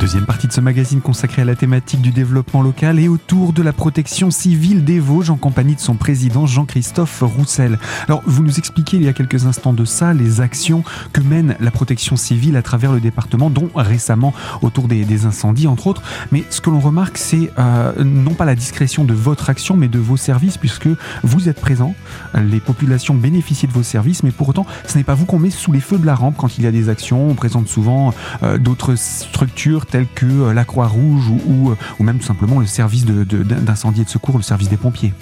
Deuxième 0.00 0.24
partie 0.24 0.46
de 0.46 0.52
ce 0.52 0.62
magazine 0.62 1.02
consacré 1.02 1.42
à 1.42 1.44
la 1.44 1.54
thématique 1.54 2.00
du 2.00 2.10
développement 2.10 2.62
local 2.62 2.98
et 2.98 3.06
autour 3.06 3.52
de 3.52 3.62
la 3.62 3.74
protection 3.74 4.30
civile 4.30 4.82
des 4.82 4.98
Vosges 4.98 5.28
en 5.28 5.36
compagnie 5.36 5.74
de 5.74 5.80
son 5.80 5.94
président 5.94 6.46
Jean-Christophe 6.46 7.20
Roussel. 7.20 7.78
Alors, 8.08 8.22
vous 8.24 8.42
nous 8.42 8.58
expliquez 8.58 8.96
il 8.96 9.04
y 9.04 9.08
a 9.08 9.12
quelques 9.12 9.44
instants 9.44 9.74
de 9.74 9.84
ça 9.84 10.14
les 10.14 10.40
actions 10.40 10.84
que 11.12 11.20
mène 11.20 11.54
la 11.60 11.70
protection 11.70 12.16
civile 12.16 12.56
à 12.56 12.62
travers 12.62 12.92
le 12.92 13.00
département, 13.00 13.50
dont 13.50 13.68
récemment 13.74 14.32
autour 14.62 14.88
des, 14.88 15.26
incendies, 15.26 15.66
entre 15.66 15.86
autres. 15.86 16.02
Mais 16.32 16.44
ce 16.48 16.62
que 16.62 16.70
l'on 16.70 16.80
remarque, 16.80 17.18
c'est 17.18 17.50
euh, 17.58 17.92
non 18.02 18.32
pas 18.32 18.46
la 18.46 18.54
discrétion 18.54 19.04
de 19.04 19.12
votre 19.12 19.50
action, 19.50 19.76
mais 19.76 19.88
de 19.88 19.98
vos 19.98 20.16
services, 20.16 20.56
puisque 20.56 20.88
vous 21.22 21.50
êtes 21.50 21.60
présent, 21.60 21.94
les 22.34 22.60
populations 22.60 23.14
bénéficient 23.14 23.66
de 23.66 23.72
vos 23.72 23.82
services, 23.82 24.22
mais 24.22 24.30
pour 24.30 24.48
autant, 24.48 24.64
ce 24.86 24.96
n'est 24.96 25.04
pas 25.04 25.14
vous 25.14 25.26
qu'on 25.26 25.38
met 25.38 25.50
sous 25.50 25.72
les 25.72 25.80
feux 25.80 25.98
de 25.98 26.06
la 26.06 26.14
rampe 26.14 26.38
quand 26.38 26.56
il 26.56 26.64
y 26.64 26.66
a 26.66 26.72
des 26.72 26.88
actions. 26.88 27.28
On 27.28 27.34
présente 27.34 27.68
souvent 27.68 28.14
euh, 28.42 28.56
d'autres 28.56 28.94
structures 28.94 29.89
tels 29.90 30.06
que 30.14 30.26
euh, 30.26 30.52
la 30.52 30.64
Croix-Rouge 30.64 31.28
ou, 31.28 31.74
ou, 31.98 32.02
même 32.02 32.18
tout 32.18 32.26
simplement 32.26 32.60
le 32.60 32.66
service 32.66 33.04
d'incendie 33.04 33.98
de, 33.98 34.02
et 34.02 34.04
de 34.04 34.10
secours, 34.10 34.36
le 34.36 34.42
service 34.42 34.68
des 34.68 34.76
pompiers. 34.76 35.12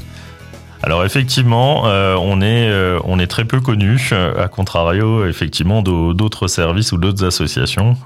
Alors 0.82 1.04
effectivement, 1.04 1.86
euh, 1.86 2.14
on 2.14 2.40
est 2.40 2.70
euh, 2.70 3.00
on 3.04 3.18
est 3.18 3.26
très 3.26 3.44
peu 3.44 3.60
connu 3.60 3.98
à 4.12 4.46
contrario 4.48 5.26
effectivement 5.26 5.82
d'autres 5.82 6.46
services 6.46 6.92
ou 6.92 6.98
d'autres 6.98 7.24
associations 7.24 7.96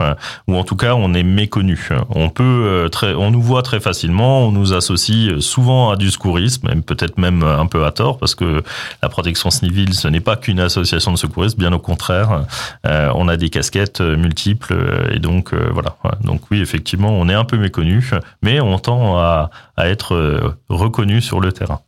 ou 0.48 0.56
en 0.56 0.64
tout 0.64 0.76
cas 0.76 0.94
on 0.94 1.12
est 1.12 1.22
méconnu. 1.22 1.88
On 2.08 2.30
peut 2.30 2.88
très 2.90 3.14
on 3.14 3.30
nous 3.30 3.42
voit 3.42 3.62
très 3.62 3.80
facilement, 3.80 4.46
on 4.46 4.52
nous 4.52 4.72
associe 4.72 5.38
souvent 5.40 5.90
à 5.90 5.96
du 5.96 6.10
secourisme, 6.10 6.80
peut-être 6.82 7.18
même 7.18 7.42
un 7.42 7.66
peu 7.66 7.84
à 7.84 7.92
tort 7.92 8.18
parce 8.18 8.34
que 8.34 8.62
la 9.02 9.08
protection 9.08 9.50
civile 9.50 9.94
ce 9.94 10.08
n'est 10.08 10.20
pas 10.20 10.36
qu'une 10.36 10.60
association 10.60 11.12
de 11.12 11.18
secouristes, 11.18 11.58
bien 11.58 11.72
au 11.72 11.78
contraire. 11.78 12.46
on 12.84 13.28
a 13.28 13.36
des 13.36 13.50
casquettes 13.50 14.00
multiples 14.00 14.74
et 15.12 15.18
donc 15.18 15.54
voilà. 15.54 15.96
Donc 16.22 16.40
oui 16.50 16.60
effectivement 16.60 17.10
on 17.10 17.28
est 17.28 17.34
un 17.34 17.44
peu 17.44 17.58
méconnu, 17.58 18.10
mais 18.42 18.60
on 18.60 18.78
tend 18.78 19.18
à, 19.18 19.50
à 19.76 19.88
être 19.88 20.54
reconnu 20.68 21.20
sur 21.20 21.40
le 21.40 21.52
terrain. 21.52 21.80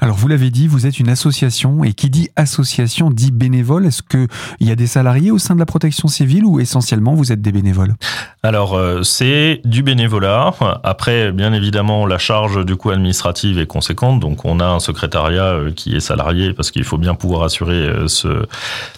Alors 0.00 0.16
vous 0.16 0.28
l'avez 0.28 0.50
dit, 0.50 0.66
vous 0.66 0.86
êtes 0.86 0.98
une 0.98 1.08
association 1.08 1.84
et 1.84 1.92
qui 1.92 2.10
dit 2.10 2.28
association 2.36 3.10
dit 3.10 3.30
bénévole. 3.30 3.86
Est-ce 3.86 4.02
qu'il 4.02 4.28
y 4.60 4.70
a 4.70 4.76
des 4.76 4.86
salariés 4.86 5.30
au 5.30 5.38
sein 5.38 5.54
de 5.54 5.60
la 5.60 5.66
protection 5.66 6.08
civile 6.08 6.44
ou 6.44 6.60
essentiellement 6.60 7.14
vous 7.14 7.32
êtes 7.32 7.40
des 7.40 7.52
bénévoles? 7.52 7.94
Alors 8.42 8.74
euh, 8.74 9.02
c'est 9.02 9.60
du 9.64 9.82
bénévolat. 9.82 10.52
Après 10.82 11.32
bien 11.32 11.52
évidemment 11.52 12.06
la 12.06 12.18
charge 12.18 12.64
du 12.64 12.76
coup 12.76 12.90
administrative 12.90 13.58
est 13.58 13.66
conséquente 13.66 14.20
donc 14.20 14.44
on 14.44 14.60
a 14.60 14.66
un 14.66 14.80
secrétariat 14.80 15.44
euh, 15.44 15.72
qui 15.72 15.94
est 15.94 16.00
salarié 16.00 16.52
parce 16.52 16.70
qu'il 16.70 16.84
faut 16.84 16.98
bien 16.98 17.14
pouvoir 17.14 17.42
assurer 17.44 17.74
euh, 17.74 18.08
ce, 18.08 18.46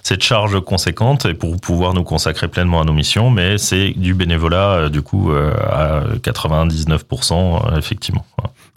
cette 0.02 0.22
charge 0.22 0.60
conséquente 0.60 1.26
et 1.26 1.34
pour 1.34 1.60
pouvoir 1.60 1.94
nous 1.94 2.04
consacrer 2.04 2.48
pleinement 2.48 2.80
à 2.80 2.84
nos 2.84 2.92
missions 2.92 3.30
mais 3.30 3.58
c'est 3.58 3.90
du 3.90 4.14
bénévolat 4.14 4.88
du 4.88 5.02
coup 5.02 5.30
à 5.32 6.02
99% 6.22 7.78
effectivement. 7.78 8.24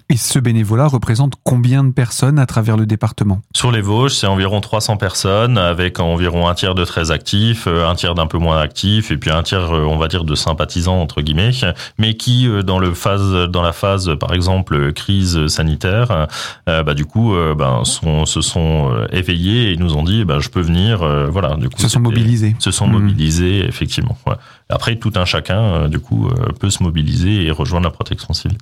Et 0.10 0.16
ce 0.16 0.40
bénévolat 0.40 0.88
représente 0.88 1.34
combien 1.44 1.84
de 1.84 1.92
personnes 1.92 2.40
à 2.40 2.46
travers 2.46 2.78
le 2.78 2.86
département? 2.86 3.42
Sur 3.54 3.72
les 3.72 3.82
Vosges, 3.82 4.14
c'est 4.14 4.28
environ 4.28 4.62
300 4.62 4.96
personnes, 4.96 5.58
avec 5.58 6.00
environ 6.00 6.48
un 6.48 6.54
tiers 6.54 6.76
de 6.76 6.86
très 6.86 7.12
actifs, 7.12 7.68
euh, 7.68 7.86
un 7.86 7.94
tiers 7.94 8.16
d'un 8.16 8.28
peu 8.28 8.38
moins 8.38 8.58
actifs, 8.58 9.12
et 9.12 9.18
puis 9.18 9.32
un 9.32 9.44
tiers, 9.44 9.70
euh, 9.74 9.84
on 9.84 9.98
va 9.98 10.08
dire, 10.08 10.24
de 10.24 10.34
sympathisants 10.34 11.02
entre 11.02 11.22
guillemets, 11.22 11.52
mais 11.98 12.16
qui, 12.16 12.48
euh, 12.48 12.64
dans 12.64 12.80
le 12.80 12.94
phase, 12.94 13.50
dans 13.50 13.62
la 13.62 13.74
phase, 13.74 14.16
par 14.18 14.34
exemple, 14.34 14.94
crise 14.94 15.48
sanitaire, 15.48 16.28
bah 16.66 16.94
du 16.94 17.06
coup, 17.06 17.34
ben, 17.58 17.84
sont, 17.84 18.26
se 18.26 18.42
sont 18.42 18.92
éveillés 19.12 19.74
et 19.74 19.78
nous 19.78 19.96
ont 19.96 20.04
dit, 20.04 20.24
bah, 20.24 20.40
je 20.40 20.50
peux 20.50 20.62
venir, 20.62 21.00
voilà. 21.30 21.56
Du 21.58 21.70
coup, 21.70 21.82
se 21.82 21.88
sont 21.88 22.00
mobilisés. 22.00 22.56
Se 22.60 22.72
sont 22.72 22.88
mmh. 22.88 22.92
mobilisés, 22.92 23.66
effectivement. 23.66 24.18
Après, 24.70 24.96
tout 24.96 25.12
un 25.16 25.26
chacun, 25.26 25.90
du 25.90 26.00
coup, 26.00 26.30
peut 26.60 26.70
se 26.70 26.84
mobiliser 26.84 27.46
et 27.46 27.52
rejoindre 27.52 27.86
la 27.86 27.92
protection 27.92 28.34
civile. 28.34 28.58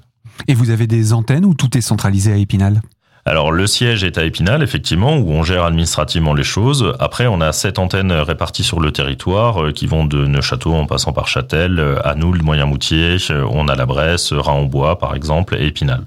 Et 0.47 0.53
vous 0.53 0.69
avez 0.69 0.87
des 0.87 1.13
antennes 1.13 1.45
où 1.45 1.53
tout 1.53 1.77
est 1.77 1.81
centralisé 1.81 2.31
à 2.31 2.37
Épinal? 2.37 2.81
Alors 3.27 3.51
le 3.51 3.65
siège 3.65 4.03
est 4.03 4.19
à 4.19 4.23
Épinal, 4.23 4.61
effectivement, 4.61 5.17
où 5.17 5.31
on 5.31 5.41
gère 5.41 5.63
administrativement 5.63 6.35
les 6.35 6.43
choses. 6.43 6.93
Après, 6.99 7.25
on 7.25 7.41
a 7.41 7.51
sept 7.53 7.79
antennes 7.79 8.11
réparties 8.11 8.63
sur 8.63 8.79
le 8.79 8.91
territoire 8.91 9.63
euh, 9.63 9.71
qui 9.71 9.87
vont 9.87 10.05
de 10.05 10.27
Neuchâteau 10.27 10.73
en 10.73 10.85
passant 10.85 11.11
par 11.11 11.27
Châtel, 11.27 11.79
euh, 11.79 12.07
Anoul, 12.07 12.43
Moyen-Moutier, 12.43 13.17
on 13.49 13.67
a 13.67 13.75
la 13.75 13.87
Bresse, 13.87 14.31
Raon-Bois 14.31 14.99
par 14.99 15.15
exemple, 15.15 15.55
et 15.55 15.65
Épinal. 15.65 16.05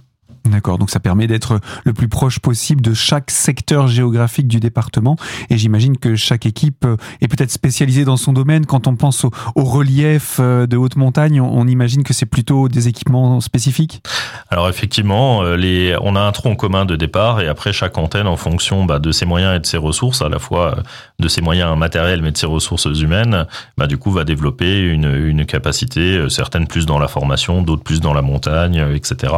D'accord, 0.48 0.78
donc 0.78 0.90
ça 0.90 1.00
permet 1.00 1.26
d'être 1.26 1.60
le 1.84 1.92
plus 1.92 2.08
proche 2.08 2.38
possible 2.38 2.80
de 2.80 2.94
chaque 2.94 3.30
secteur 3.30 3.86
géographique 3.86 4.48
du 4.48 4.60
département. 4.60 5.16
Et 5.50 5.58
j'imagine 5.58 5.98
que 5.98 6.16
chaque 6.16 6.46
équipe 6.46 6.86
est 7.20 7.28
peut-être 7.28 7.50
spécialisée 7.50 8.04
dans 8.04 8.16
son 8.16 8.32
domaine. 8.32 8.66
Quand 8.66 8.86
on 8.86 8.96
pense 8.96 9.24
au, 9.24 9.30
relief 9.56 10.38
euh, 10.40 10.66
de 10.66 10.76
haute 10.76 10.96
montagne, 10.96 11.40
on, 11.40 11.66
imagine 11.66 12.02
que 12.02 12.14
c'est 12.14 12.26
plutôt 12.26 12.68
des 12.68 12.88
équipements 12.88 13.40
spécifiques? 13.40 14.02
Alors 14.50 14.68
effectivement, 14.68 15.42
euh, 15.42 15.96
on 16.00 16.16
a 16.16 16.20
un 16.20 16.32
tronc 16.32 16.56
commun 16.56 16.86
de 16.86 16.96
départ 16.96 17.40
et 17.40 17.48
après 17.48 17.72
chaque 17.72 17.98
antenne, 17.98 18.26
en 18.26 18.36
fonction 18.36 18.84
bah, 18.84 18.98
de 18.98 19.12
ses 19.12 19.26
moyens 19.26 19.56
et 19.56 19.60
de 19.60 19.66
ses 19.66 19.76
ressources, 19.76 20.22
à 20.22 20.28
la 20.28 20.38
fois 20.38 20.78
euh, 20.78 20.82
de 21.18 21.28
ses 21.28 21.42
moyens 21.42 21.76
matériels 21.76 22.22
mais 22.22 22.32
de 22.32 22.38
ses 22.38 22.46
ressources 22.46 22.86
humaines, 22.86 23.46
bah, 23.76 23.86
du 23.86 23.98
coup 23.98 24.10
va 24.10 24.24
développer 24.24 24.80
une, 24.80 25.44
capacité, 25.46 26.28
certaines 26.28 26.66
plus 26.66 26.84
dans 26.84 26.98
la 26.98 27.08
formation, 27.08 27.62
d'autres 27.62 27.82
plus 27.82 28.00
dans 28.00 28.12
la 28.12 28.22
montagne, 28.22 28.84
etc. 28.94 29.32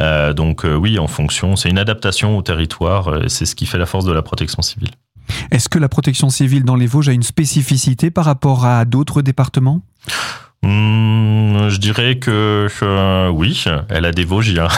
Euh, 0.00 0.21
donc 0.32 0.64
euh, 0.64 0.74
oui, 0.74 0.98
en 0.98 1.08
fonction, 1.08 1.56
c'est 1.56 1.70
une 1.70 1.78
adaptation 1.78 2.36
au 2.36 2.42
territoire, 2.42 3.08
euh, 3.08 3.28
c'est 3.28 3.46
ce 3.46 3.54
qui 3.54 3.66
fait 3.66 3.78
la 3.78 3.86
force 3.86 4.04
de 4.04 4.12
la 4.12 4.22
protection 4.22 4.62
civile. 4.62 4.90
Est-ce 5.50 5.68
que 5.68 5.78
la 5.78 5.88
protection 5.88 6.30
civile 6.30 6.64
dans 6.64 6.76
les 6.76 6.86
Vosges 6.86 7.08
a 7.08 7.12
une 7.12 7.22
spécificité 7.22 8.10
par 8.10 8.24
rapport 8.24 8.64
à 8.64 8.84
d'autres 8.84 9.22
départements? 9.22 9.82
Hmm, 10.64 11.68
je 11.68 11.76
dirais 11.78 12.18
que 12.18 12.68
oui, 13.30 13.64
elle 13.88 14.04
a 14.04 14.12
des 14.12 14.24
Vosgiens. 14.24 14.68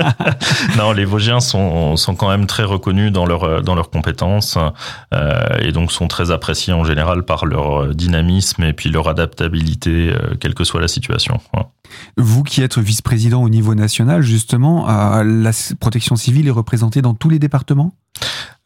non, 0.78 0.92
les 0.92 1.04
Vosgiens 1.04 1.40
sont, 1.40 1.96
sont 1.96 2.14
quand 2.14 2.28
même 2.28 2.46
très 2.46 2.64
reconnus 2.64 3.10
dans 3.10 3.26
leur 3.26 3.62
dans 3.62 3.74
leurs 3.74 3.90
compétences 3.90 4.58
euh, 5.14 5.58
et 5.60 5.72
donc 5.72 5.90
sont 5.92 6.08
très 6.08 6.30
appréciés 6.30 6.72
en 6.72 6.84
général 6.84 7.24
par 7.24 7.46
leur 7.46 7.94
dynamisme 7.94 8.62
et 8.62 8.72
puis 8.72 8.90
leur 8.90 9.08
adaptabilité, 9.08 10.12
euh, 10.12 10.34
quelle 10.40 10.54
que 10.54 10.64
soit 10.64 10.80
la 10.80 10.88
situation. 10.88 11.40
Vous 12.16 12.42
qui 12.42 12.62
êtes 12.62 12.78
vice-président 12.78 13.42
au 13.42 13.48
niveau 13.48 13.74
national, 13.74 14.22
justement, 14.22 14.88
euh, 14.88 15.24
la 15.24 15.50
protection 15.80 16.16
civile 16.16 16.48
est 16.48 16.52
représentée 16.52 17.02
dans 17.02 17.14
tous 17.14 17.28
les 17.28 17.38
départements? 17.38 17.92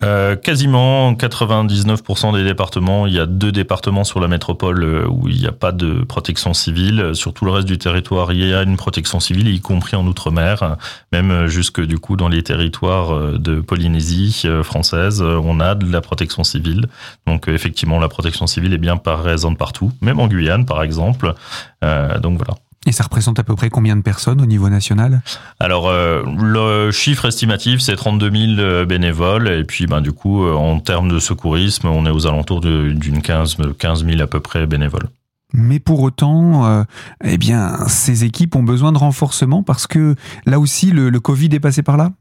Euh, 0.02 0.35
quasiment 0.35 1.12
99% 1.12 2.35
des 2.35 2.42
départements. 2.42 3.06
Il 3.06 3.12
y 3.12 3.21
a 3.21 3.26
deux 3.26 3.52
départements 3.52 4.02
sur 4.02 4.18
la 4.18 4.26
métropole 4.26 4.82
euh, 4.82 5.06
où 5.09 5.28
il 5.28 5.38
n'y 5.38 5.47
a 5.47 5.52
pas 5.52 5.71
de 5.71 6.02
protection 6.02 6.54
civile. 6.54 7.11
Sur 7.14 7.32
tout 7.32 7.44
le 7.44 7.52
reste 7.52 7.68
du 7.68 7.78
territoire, 7.78 8.32
il 8.32 8.44
y 8.44 8.52
a 8.52 8.62
une 8.62 8.76
protection 8.76 9.21
civile, 9.21 9.49
y 9.49 9.61
compris 9.61 9.94
en 9.94 10.04
outre-mer, 10.06 10.76
même 11.12 11.47
jusque 11.47 11.80
du 11.80 11.99
coup 11.99 12.16
dans 12.16 12.28
les 12.28 12.42
territoires 12.42 13.14
euh, 13.14 13.38
de 13.38 13.61
Polynésie 13.61 14.47
française, 14.64 15.23
on 15.23 15.61
a 15.61 15.75
de 15.75 15.90
la 15.90 16.00
protection 16.00 16.42
civile. 16.42 16.87
Donc 17.26 17.47
effectivement, 17.47 18.00
la 18.00 18.09
protection 18.09 18.47
civile 18.47 18.73
est 18.73 18.78
bien 18.78 18.97
présente 18.97 19.56
partout, 19.56 19.92
même 20.00 20.18
en 20.18 20.26
Guyane 20.26 20.66
par 20.66 20.82
exemple. 20.82 21.35
donc 21.82 22.38
voilà. 22.38 22.54
Et 22.85 22.91
ça 22.93 23.05
représente 23.05 23.39
à 23.39 23.45
peu 23.45 23.55
près 23.55 23.71
combien 23.71 23.95
de 23.95 24.03
personnes 24.03 24.41
au 24.41 24.47
niveau 24.47 24.69
national? 24.69 25.23
Alors, 25.61 25.89
euh, 25.89 26.23
le 26.37 26.91
chiffre 26.91 27.27
estimatif, 27.27 27.81
c'est 27.81 27.95
32 27.95 28.31
000 28.31 28.43
euh, 28.59 28.85
bénévoles. 28.85 29.49
Et 29.49 29.65
puis, 29.65 29.87
ben, 29.87 30.01
du 30.01 30.12
coup, 30.12 30.45
euh, 30.45 30.55
en 30.55 30.81
termes 30.81 31.09
de 31.09 31.21
secourisme, 31.21 31.87
on 31.87 32.07
est 32.07 32.11
aux 32.11 32.27
alentours 32.27 32.61
d'une 32.61 33.23
15, 33.23 33.57
15 33.79 34.05
000 34.05 34.21
à 34.21 34.27
peu 34.27 34.41
près 34.41 34.67
bénévoles. 34.67 35.09
Mais 35.55 35.79
pour 35.81 36.01
autant, 36.01 36.87
eh 37.23 37.37
bien, 37.37 37.87
ces 37.87 38.25
équipes 38.25 38.57
ont 38.57 38.62
besoin 38.62 38.91
de 38.91 38.97
renforcement 38.97 39.62
parce 39.62 39.87
que 39.87 40.15
là 40.47 40.59
aussi, 40.59 40.91
le, 40.91 41.11
le 41.11 41.21
Covid 41.21 41.51
est 41.53 41.61
passé 41.61 41.83
par 41.83 41.99
là? 41.99 42.12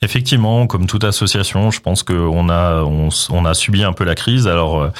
Effectivement, 0.00 0.66
comme 0.66 0.86
toute 0.86 1.04
association, 1.04 1.70
je 1.70 1.80
pense 1.80 2.02
qu'on 2.02 2.48
a 2.48 2.82
on, 2.82 3.10
on, 3.28 3.44
a 3.44 3.52
subi 3.52 3.84
un 3.84 3.92
peu 3.92 4.04
la 4.04 4.14
crise. 4.14 4.48
Alors 4.48 4.90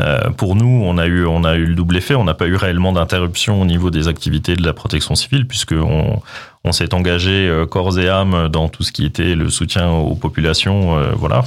euh, 0.00 0.30
pour 0.30 0.56
nous, 0.56 0.82
on 0.84 0.98
a 0.98 1.06
eu 1.06 1.26
on 1.26 1.44
a 1.44 1.56
eu 1.56 1.66
le 1.66 1.74
double 1.74 1.96
effet. 1.96 2.14
On 2.14 2.24
n'a 2.24 2.34
pas 2.34 2.46
eu 2.46 2.56
réellement 2.56 2.92
d'interruption 2.92 3.60
au 3.60 3.64
niveau 3.64 3.90
des 3.90 4.08
activités 4.08 4.56
de 4.56 4.64
la 4.64 4.72
protection 4.72 5.14
civile 5.14 5.46
puisque 5.46 5.72
on, 5.72 6.20
s'est 6.72 6.94
engagé 6.94 7.48
euh, 7.48 7.66
corps 7.66 7.98
et 7.98 8.08
âme 8.08 8.48
dans 8.48 8.68
tout 8.68 8.82
ce 8.82 8.92
qui 8.92 9.04
était 9.04 9.34
le 9.34 9.50
soutien 9.50 9.90
aux 9.90 10.14
populations. 10.14 10.96
Euh, 10.96 11.12
voilà. 11.16 11.42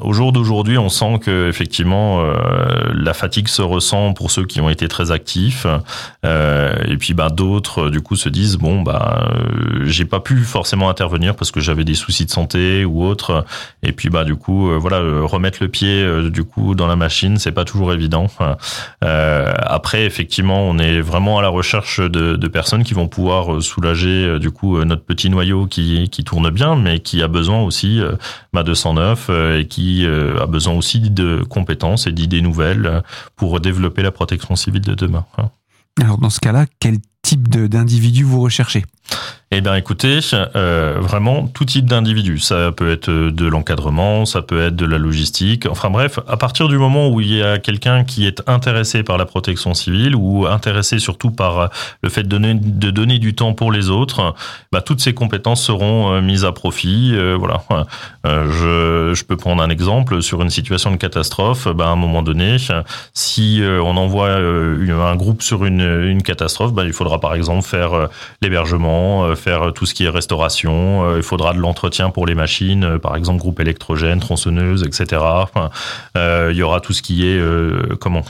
Au 0.00 0.12
jour 0.12 0.32
d'aujourd'hui, 0.32 0.78
on 0.78 0.88
sent 0.88 1.20
que 1.20 1.48
effectivement 1.48 2.22
la 2.94 3.12
fatigue 3.12 3.46
se 3.46 3.60
ressent 3.60 4.14
pour 4.14 4.30
ceux 4.30 4.46
qui 4.46 4.60
ont 4.60 4.70
été 4.70 4.88
très 4.88 5.10
actifs. 5.10 5.66
et 6.24 6.96
puis, 6.98 7.12
bah, 7.12 7.28
d'autres 7.28 7.90
du 7.90 8.00
coup 8.00 8.16
se 8.16 8.30
disent 8.30 8.56
bon, 8.56 8.80
bah, 8.80 9.30
j'ai 9.84 10.06
pas 10.06 10.20
pu 10.20 10.38
forcément 10.38 10.88
intervenir 10.88 11.36
parce 11.36 11.50
que 11.50 11.60
j'avais 11.60 11.84
des 11.84 11.94
soucis 11.94 12.24
de 12.24 12.30
santé 12.30 12.86
ou 12.86 13.04
autre. 13.04 13.44
Et 13.82 13.92
puis, 13.92 14.08
bah, 14.08 14.24
du 14.24 14.34
coup, 14.34 14.70
voilà, 14.78 15.00
remettre 15.26 15.58
le 15.60 15.68
pied 15.68 16.30
du 16.30 16.44
coup 16.44 16.74
la 16.86 16.96
machine, 16.96 17.38
c'est 17.38 17.52
pas 17.52 17.64
toujours 17.64 17.92
évident. 17.92 18.26
après, 19.00 20.04
effectivement, 20.04 20.62
on 20.68 20.78
est 20.78 21.00
vraiment 21.00 21.38
à 21.38 21.42
la 21.42 21.48
recherche 21.48 22.00
de, 22.00 22.48
personnes 22.48 22.84
qui 22.84 22.94
vont 22.94 23.08
pouvoir 23.08 23.54
euh, 23.54 23.60
soulager 23.60 24.26
euh, 24.26 24.38
du 24.38 24.50
coup 24.50 24.76
euh, 24.76 24.84
notre 24.84 25.04
petit 25.04 25.30
noyau 25.30 25.66
qui, 25.66 26.08
qui 26.10 26.24
tourne 26.24 26.50
bien, 26.50 26.76
mais 26.76 27.00
qui 27.00 27.22
a 27.22 27.28
besoin 27.28 27.60
aussi 27.62 28.00
bah, 28.52 28.62
de 28.62 28.74
109 28.74 29.30
et 29.58 29.66
qui 29.66 30.06
a 30.06 30.46
besoin 30.46 30.74
aussi 30.74 31.00
de 31.00 31.42
compétences 31.48 32.06
et 32.06 32.12
d'idées 32.12 32.42
nouvelles 32.42 33.02
pour 33.36 33.60
développer 33.60 34.02
la 34.02 34.10
protection 34.10 34.56
civile 34.56 34.82
de 34.82 34.94
demain. 34.94 35.24
Hein. 35.38 35.50
Alors 36.00 36.18
dans 36.18 36.30
ce 36.30 36.40
cas-là, 36.40 36.66
quel 36.80 36.98
type 37.22 37.48
d'individu 37.48 38.24
vous 38.24 38.40
recherchez 38.40 38.84
eh 39.54 39.60
bien, 39.60 39.74
écoutez, 39.74 40.20
euh, 40.32 40.96
vraiment 40.98 41.46
tout 41.46 41.66
type 41.66 41.84
d'individu. 41.84 42.38
Ça 42.38 42.72
peut 42.72 42.90
être 42.90 43.10
de 43.10 43.46
l'encadrement, 43.46 44.24
ça 44.24 44.40
peut 44.40 44.62
être 44.62 44.76
de 44.76 44.86
la 44.86 44.96
logistique. 44.96 45.66
Enfin 45.66 45.90
bref, 45.90 46.18
à 46.26 46.38
partir 46.38 46.68
du 46.68 46.78
moment 46.78 47.10
où 47.10 47.20
il 47.20 47.34
y 47.34 47.42
a 47.42 47.58
quelqu'un 47.58 48.02
qui 48.04 48.26
est 48.26 48.42
intéressé 48.48 49.02
par 49.02 49.18
la 49.18 49.26
protection 49.26 49.74
civile 49.74 50.16
ou 50.16 50.46
intéressé 50.46 50.98
surtout 50.98 51.30
par 51.30 51.68
le 52.02 52.08
fait 52.08 52.22
de 52.22 52.28
donner, 52.28 52.54
de 52.54 52.90
donner 52.90 53.18
du 53.18 53.34
temps 53.34 53.52
pour 53.52 53.72
les 53.72 53.90
autres, 53.90 54.34
bah, 54.72 54.80
toutes 54.80 55.02
ces 55.02 55.12
compétences 55.12 55.62
seront 55.62 56.14
euh, 56.14 56.22
mises 56.22 56.46
à 56.46 56.52
profit. 56.52 57.10
Euh, 57.12 57.36
voilà. 57.38 57.62
je, 58.24 59.12
je 59.14 59.24
peux 59.24 59.36
prendre 59.36 59.62
un 59.62 59.68
exemple 59.68 60.22
sur 60.22 60.40
une 60.40 60.48
situation 60.48 60.90
de 60.90 60.96
catastrophe. 60.96 61.68
Bah, 61.68 61.88
à 61.88 61.90
un 61.90 61.96
moment 61.96 62.22
donné, 62.22 62.56
si 63.12 63.60
on 63.62 63.98
envoie 63.98 64.30
un 64.30 65.16
groupe 65.16 65.42
sur 65.42 65.66
une, 65.66 65.82
une 65.82 66.22
catastrophe, 66.22 66.72
bah, 66.72 66.84
il 66.86 66.94
faudra 66.94 67.11
par 67.18 67.34
exemple 67.34 67.62
faire 67.62 68.08
l'hébergement 68.40 69.34
faire 69.36 69.72
tout 69.72 69.86
ce 69.86 69.94
qui 69.94 70.04
est 70.04 70.08
restauration. 70.08 71.04
Euh, 71.04 71.16
il 71.16 71.22
faudra 71.22 71.52
de 71.52 71.58
l'entretien 71.58 72.10
pour 72.10 72.26
les 72.26 72.34
machines, 72.34 72.84
euh, 72.84 72.98
par 72.98 73.16
exemple 73.16 73.38
groupe 73.38 73.60
électrogène, 73.60 74.20
tronçonneuse, 74.20 74.84
etc. 74.84 75.22
Euh, 76.16 76.50
il 76.52 76.56
y 76.56 76.62
aura 76.62 76.80
tout 76.80 76.92
ce 76.92 77.02
qui 77.02 77.26
est 77.26 77.40
comment 78.00 78.22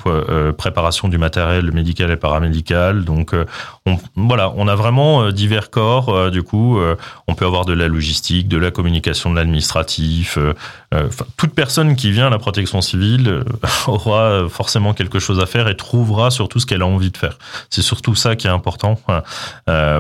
préparation 0.57 1.09
du 1.09 1.19
matériel 1.19 1.73
médical 1.73 2.11
et 2.11 2.17
paramédical. 2.17 3.05
Donc 3.05 3.35
on, 3.87 3.99
voilà, 4.17 4.53
on 4.57 4.69
a 4.69 4.75
vraiment 4.75 5.31
divers 5.31 5.71
corps. 5.71 6.31
du 6.31 6.43
coup, 6.43 6.79
on 7.27 7.35
peut 7.35 7.47
avoir 7.47 7.65
de 7.65 7.73
la 7.73 7.89
logistique, 7.89 8.49
de 8.49 8.59
la 8.59 8.71
communication, 8.71 9.31
de 9.31 9.37
l'administratif. 9.37 10.39
toute 11.37 11.55
personne 11.55 11.97
qui 11.97 12.13
vient 12.13 12.29
à 12.29 12.31
la 12.31 12.39
protection 12.39 12.81
civile 12.81 13.45
aura 13.87 14.49
forcément 14.49 14.95
quelque 14.95 15.19
chose 15.19 15.41
à 15.41 15.47
faire 15.47 15.69
et 15.69 15.77
trouvera 15.77 16.31
surtout 16.31 16.61
ce 16.61 16.67
qu'elle 16.67 16.83
a 16.83 16.87
envie 16.87 17.11
de 17.11 17.17
faire. 17.17 17.39
C'est 17.71 17.83
surtout 17.83 18.15
ça 18.15 18.37
qui 18.37 18.47
est 18.47 18.51
important 18.51 18.99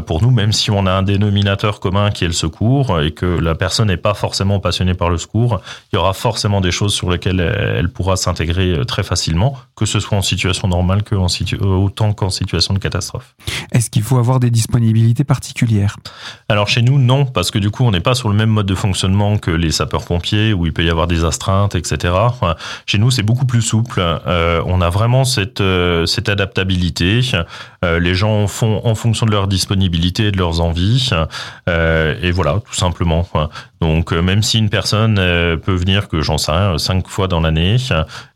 pour 0.07 0.23
nous, 0.23 0.31
même 0.31 0.53
si 0.53 0.71
on 0.71 0.87
a 0.87 0.93
un 0.93 1.03
dénominateur 1.03 1.81
commun 1.81 2.11
qui 2.11 2.25
est 2.25 2.29
le 2.29 2.33
secours 2.33 3.01
et 3.01 3.11
que 3.12 3.27
la 3.27 3.55
personne 3.55 3.89
n'est 3.89 3.97
pas 3.97 4.15
forcément 4.15 4.61
passionnée 4.61 4.95
par 4.95 5.11
le 5.11 5.19
secours, 5.19 5.61
il 5.93 5.97
y 5.97 5.99
aura 5.99 6.12
forcément 6.12 6.61
des 6.61 6.71
choses 6.71 6.95
sur 6.95 7.11
lesquelles 7.11 7.41
elle 7.41 7.89
pourra 7.89 8.17
s'intégrer 8.17 8.73
euh, 8.73 8.85
très 8.85 9.03
facilement, 9.03 9.57
que 9.77 9.87
ce 9.87 10.01
soit 10.01 10.17
en 10.17 10.23
situation 10.23 10.69
normale 10.69 11.03
que 11.03 11.15
en 11.15 11.27
euh, 11.27 11.65
autant 11.65 12.12
qu'en 12.12 12.31
situation 12.31 12.75
de 12.75 12.79
catastrophe. 12.79 13.35
Est-ce 13.73 13.91
qu'il 13.91 14.02
faut 14.02 14.19
avoir 14.19 14.38
des 14.38 14.50
disponibilités 14.50 15.25
particulières? 15.25 15.97
Alors 16.49 16.69
chez 16.69 16.83
nous, 16.83 16.99
non, 16.99 17.25
parce 17.25 17.50
que 17.50 17.59
du 17.59 17.71
coup, 17.71 17.85
on 17.85 17.91
n'est 17.91 18.00
pas 18.00 18.14
sur 18.14 18.29
le 18.29 18.35
même 18.35 18.50
mode 18.50 18.67
de 18.67 18.75
fonctionnement 18.75 19.38
que 19.38 19.50
les 19.50 19.73
sapeurs-pompiers 19.73 20.52
où 20.52 20.67
il 20.67 20.73
peut 20.73 20.85
y 20.85 20.91
avoir 20.91 21.07
des 21.07 21.25
astreintes, 21.25 21.75
etc. 21.75 22.14
chez 22.87 22.99
nous, 22.99 23.11
c'est 23.11 23.23
beaucoup 23.23 23.47
plus 23.47 23.62
souple. 23.62 24.00
Euh, 24.00 24.62
on 24.67 24.81
a 24.81 24.91
vraiment 24.91 25.25
cette, 25.25 25.62
cette 26.07 26.29
adaptabilité. 26.29 27.21
les 27.83 28.14
gens 28.14 28.47
font 28.47 28.81
en 28.85 28.95
fonction 28.95 29.26
de 29.26 29.33
leur 29.33 29.49
disponibilité 29.49 30.29
et 30.29 30.33
de 30.33 30.38
leurs 30.38 30.61
envies. 30.61 31.11
Euh, 31.69 32.14
et 32.23 32.31
voilà, 32.31 32.61
tout 32.64 32.75
simplement. 32.75 33.26
Donc 33.83 34.12
même 34.12 34.43
si 34.43 34.59
une 34.59 34.71
personne 34.71 35.17
peut 35.17 35.75
venir 35.75 36.09
que 36.09 36.21
j'en 36.21 36.39
sais 36.39 36.53
rien 36.53 36.79
cinq 36.79 37.09
fois 37.09 37.27
dans 37.27 37.41
l'année 37.41 37.77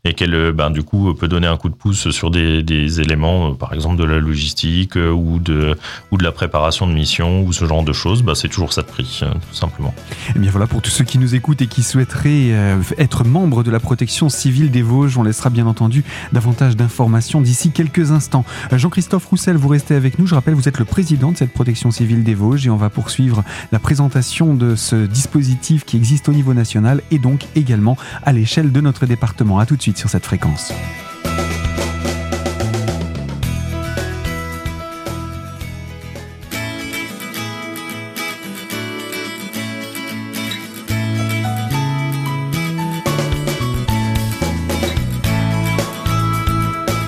et 0.03 0.13
qu'elle 0.13 0.51
ben 0.51 0.69
du 0.69 0.83
coup 0.83 1.13
peut 1.13 1.29
donner 1.29 1.47
un 1.47 1.55
coup 1.55 1.69
de 1.69 1.75
pouce 1.75 2.09
sur 2.09 2.31
des, 2.31 3.01
éléments 3.01 3.53
par 3.53 3.73
exemple 3.73 3.95
de 3.95 4.03
la 4.03 4.19
logistique 4.19 4.95
ou 4.95 5.39
de 5.39 5.77
ou 6.11 6.17
de 6.17 6.23
la 6.23 6.33
préparation 6.33 6.85
de 6.85 6.91
mission 6.91 7.43
ou 7.43 7.53
ce 7.53 7.65
genre 7.65 7.83
de 7.83 7.93
choses, 7.93 8.23
bah, 8.23 8.33
c'est 8.35 8.49
toujours 8.49 8.73
ça 8.73 8.81
de 8.81 8.87
prix 8.87 9.21
tout 9.21 9.55
simplement. 9.55 9.93
Et 10.29 10.33
eh 10.35 10.39
bien 10.39 10.51
voilà 10.51 10.67
pour 10.67 10.81
tous 10.81 10.91
ceux 10.91 11.05
qui 11.05 11.17
nous 11.17 11.33
écoutent 11.33 11.61
et 11.61 11.67
qui 11.67 11.81
souhaiteraient 11.81 12.51
être 12.97 13.23
membres 13.23 13.63
de 13.63 13.71
la 13.71 13.79
protection 13.79 14.27
civile 14.27 14.69
des 14.69 14.81
Vosges, 14.81 15.17
on 15.17 15.23
laissera 15.23 15.49
bien 15.49 15.65
entendu 15.65 16.03
davantage 16.33 16.75
d'informations 16.75 17.39
d'ici 17.39 17.71
quelques 17.71 18.11
instants. 18.11 18.43
Jean-Christophe 18.71 19.25
Roussel, 19.25 19.55
vous 19.55 19.69
restez 19.69 19.95
avec 19.95 20.19
nous. 20.19 20.27
Je 20.27 20.35
rappelle, 20.35 20.55
vous 20.55 20.67
êtes 20.67 20.79
le 20.79 20.85
président 20.85 21.31
de 21.31 21.37
cette 21.37 21.53
protection 21.53 21.91
civile 21.91 22.23
des 22.23 22.35
Vosges 22.35 22.67
et 22.67 22.69
on 22.69 22.77
va 22.77 22.89
poursuivre 22.89 23.43
la 23.71 23.79
présentation 23.79 24.53
de 24.53 24.75
ce 24.75 24.95
dispositif 24.95 25.36
qui 25.85 25.97
existe 25.97 26.29
au 26.29 26.33
niveau 26.33 26.53
national 26.53 27.01
et 27.11 27.19
donc 27.19 27.45
également 27.55 27.97
à 28.23 28.33
l'échelle 28.33 28.71
de 28.71 28.81
notre 28.81 29.05
département. 29.05 29.59
A 29.59 29.65
tout 29.65 29.75
de 29.75 29.81
suite 29.81 29.97
sur 29.97 30.09
cette 30.09 30.25
fréquence. 30.25 30.73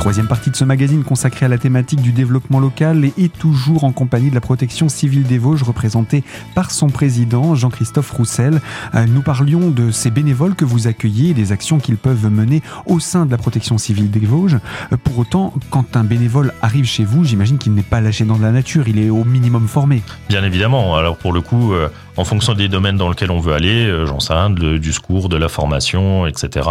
Troisième 0.10 0.28
partie 0.28 0.50
de 0.50 0.56
ce 0.56 0.64
magazine 0.64 1.04
consacré 1.04 1.46
à 1.46 1.50
la 1.50 1.60
thématique 1.60 2.02
du 2.02 2.12
développement 2.12 2.60
local 2.60 3.12
et 3.16 3.30
toujours 3.30 3.84
en 3.84 3.92
compagnie 3.92 4.32
de 4.32 4.34
la 4.34 4.42
protection 4.42 4.90
civile 4.90 5.22
des 5.22 5.38
Vosges 5.38 5.62
représentée 5.62 6.24
par 6.56 6.72
son 6.72 6.88
président 6.88 7.54
Jean-Christophe 7.54 8.10
Roussel. 8.10 8.60
Euh, 8.96 9.06
nous 9.06 9.22
parlions 9.22 9.70
de 9.70 9.92
ces 9.92 10.10
bénévoles 10.10 10.56
que 10.56 10.66
vous 10.66 10.88
accueillez 10.88 11.30
et 11.30 11.34
des 11.36 11.52
actions 11.52 11.78
qu'ils 11.78 11.98
peuvent 11.98 12.28
mener 12.32 12.64
au 12.88 13.00
sein 13.00 13.28
de 13.28 13.30
la 13.30 13.38
protection 13.38 13.78
civile 13.78 14.10
des 14.10 14.22
Vosges. 14.22 14.58
Euh, 14.92 14.98
pour 14.98 15.20
autant, 15.20 15.54
quand 15.70 15.96
un 15.96 16.04
bénévole 16.04 16.56
arrive 16.64 16.86
chez 16.86 17.04
vous, 17.04 17.24
j'imagine 17.24 17.60
qu'il 17.60 17.76
n'est 17.76 17.84
pas 17.84 18.02
lâché 18.02 18.26
dans 18.26 18.40
la 18.40 18.50
nature, 18.50 18.88
il 18.88 18.98
est 18.98 19.12
au 19.12 19.24
minimum 19.24 19.68
formé. 19.68 20.02
Bien 20.28 20.44
évidemment. 20.44 20.96
Alors 20.96 21.18
pour 21.18 21.34
le 21.34 21.42
coup, 21.42 21.74
euh, 21.74 21.88
en 22.18 22.24
fonction 22.24 22.56
des 22.56 22.68
domaines 22.68 22.98
dans 22.98 23.10
lesquels 23.10 23.30
on 23.30 23.40
veut 23.40 23.54
aller, 23.54 24.06
j'en 24.08 24.20
sais 24.20 24.34
rien, 24.34 24.50
du 24.50 24.92
secours, 24.92 25.30
de 25.30 25.38
la 25.38 25.48
formation, 25.48 26.26
etc. 26.26 26.68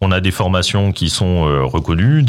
On 0.00 0.10
a 0.10 0.20
des 0.20 0.32
formations 0.32 0.92
qui 0.92 1.08
sont 1.08 1.44
reconnues, 1.66 2.22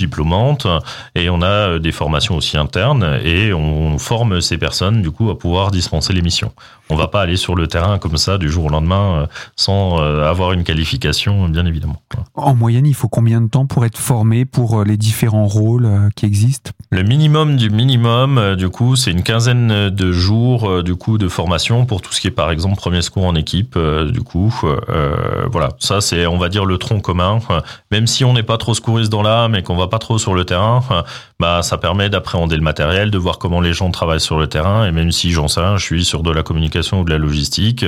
et 1.16 1.30
on 1.30 1.42
a 1.42 1.46
euh, 1.46 1.80
des 1.80 1.92
formations 1.92 2.36
aussi 2.36 2.58
internes, 2.58 3.20
et 3.24 3.54
on 3.54 3.98
forme 3.98 4.42
ces 4.42 4.58
personnes 4.58 5.02
du 5.02 5.12
coup 5.12 5.30
à 5.30 5.38
pouvoir 5.38 5.72
dispenser 5.72 6.14
les 6.14 6.22
missions. 6.22 6.52
On 6.90 6.96
va 6.96 7.08
pas 7.08 7.22
aller 7.22 7.36
sur 7.36 7.56
le 7.56 7.68
terrain 7.68 8.00
comme 8.00 8.18
ça 8.18 8.38
du 8.38 8.50
jour 8.50 8.66
au 8.66 8.70
lendemain 8.70 9.28
sans 9.58 9.98
avoir 9.98 10.54
une 10.54 10.64
qualification, 10.64 11.50
bien 11.50 11.66
évidemment. 11.66 11.98
En 12.34 12.56
moyenne, 12.56 12.86
il 12.86 12.94
faut 12.94 13.10
combien 13.10 13.42
de 13.42 13.50
temps 13.50 13.66
pour 13.66 13.84
être 13.84 13.98
formé 13.98 14.46
pour 14.46 14.86
les 14.86 14.96
différents 14.96 15.48
rôles 15.48 15.90
qui 16.16 16.26
existent? 16.26 16.72
Le 16.92 17.04
minimum 17.04 17.58
du 17.58 17.70
minimum, 17.70 18.56
du 18.56 18.70
coup, 18.70 18.96
c'est 18.96 19.12
une 19.12 19.24
quinzaine 19.24 19.90
de 19.90 20.12
jours 20.14 20.82
du 20.82 20.96
coup 20.96 21.18
de 21.18 21.28
formation 21.28 21.86
pour 21.86 22.02
tout 22.02 22.14
ce 22.14 22.22
qui 22.22 22.28
est 22.28 22.32
par 22.32 22.52
exemple 22.52 22.78
premier 22.78 23.02
secours 23.02 23.26
en 23.26 23.36
équipe. 23.36 23.76
Euh, 23.76 24.10
du 24.10 24.22
coup, 24.22 24.54
euh, 24.64 25.46
voilà, 25.52 25.70
ça 25.80 26.02
c'est 26.02 26.26
on 26.28 26.38
va 26.38 26.50
dire 26.50 26.66
le 26.66 26.78
tronc 26.78 27.02
commun. 27.02 27.40
Même 27.92 28.08
si 28.08 28.24
on 28.24 28.34
n'est 28.34 28.44
pas 28.44 28.58
trop 28.58 28.74
secouriste 28.74 29.12
dans 29.12 29.22
l'âme 29.22 29.56
et 29.56 29.64
qu'on 29.64 29.76
va 29.76 29.88
pas 29.88 30.00
trop 30.00 30.17
sur 30.18 30.34
le 30.34 30.46
terrain, 30.46 30.82
bah 31.40 31.62
ça 31.62 31.78
permet 31.78 32.10
d'appréhender 32.10 32.56
le 32.56 32.62
matériel, 32.62 33.12
de 33.12 33.18
voir 33.18 33.38
comment 33.38 33.62
les 33.62 33.74
gens 33.74 33.92
travaillent 33.92 34.20
sur 34.22 34.38
le 34.38 34.48
terrain. 34.48 34.86
Et 34.86 34.92
même 34.92 35.12
si 35.12 35.32
j'en 35.32 35.48
sais 35.48 35.60
rien, 35.60 35.78
je 35.78 35.84
suis 35.84 36.06
sur 36.06 36.24
de 36.24 36.32
la 36.32 36.44
communication 36.44 37.02
ou 37.02 37.04
de 37.04 37.10
la 37.10 37.18
logistique, 37.18 37.86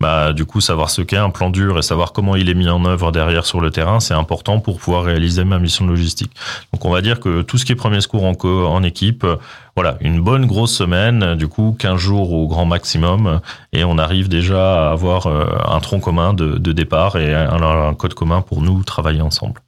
bah 0.00 0.32
du 0.32 0.44
coup 0.44 0.60
savoir 0.60 0.90
ce 0.90 1.02
qu'est 1.02 1.16
un 1.16 1.30
plan 1.30 1.50
dur 1.50 1.78
et 1.78 1.82
savoir 1.82 2.12
comment 2.12 2.36
il 2.36 2.48
est 2.48 2.54
mis 2.54 2.68
en 2.68 2.84
œuvre 2.84 3.12
derrière 3.12 3.46
sur 3.46 3.60
le 3.60 3.70
terrain, 3.70 4.00
c'est 4.00 4.14
important 4.14 4.60
pour 4.60 4.78
pouvoir 4.78 5.04
réaliser 5.04 5.44
ma 5.44 5.58
mission 5.58 5.86
logistique. 5.86 6.32
Donc 6.72 6.84
on 6.84 6.90
va 6.90 7.00
dire 7.00 7.20
que 7.20 7.42
tout 7.42 7.58
ce 7.58 7.64
qui 7.64 7.72
est 7.72 7.76
premier 7.76 8.00
secours 8.00 8.24
en, 8.24 8.34
en 8.44 8.82
équipe, 8.82 9.26
voilà, 9.74 9.96
une 10.00 10.20
bonne 10.20 10.46
grosse 10.46 10.74
semaine, 10.74 11.34
du 11.34 11.48
coup 11.48 11.74
15 11.78 11.98
jours 11.98 12.32
au 12.32 12.46
grand 12.46 12.66
maximum, 12.66 13.40
et 13.72 13.84
on 13.84 13.96
arrive 13.96 14.28
déjà 14.28 14.88
à 14.88 14.92
avoir 14.92 15.26
euh, 15.26 15.46
un 15.66 15.80
tronc 15.80 16.00
commun 16.00 16.34
de, 16.34 16.72
départ 16.72 17.16
et 17.16 17.34
un, 17.34 17.94
code 17.94 18.14
commun 18.14 18.42
pour 18.42 18.62
nous 18.62 18.82
travailler 18.84 19.22
ensemble. 19.22 19.60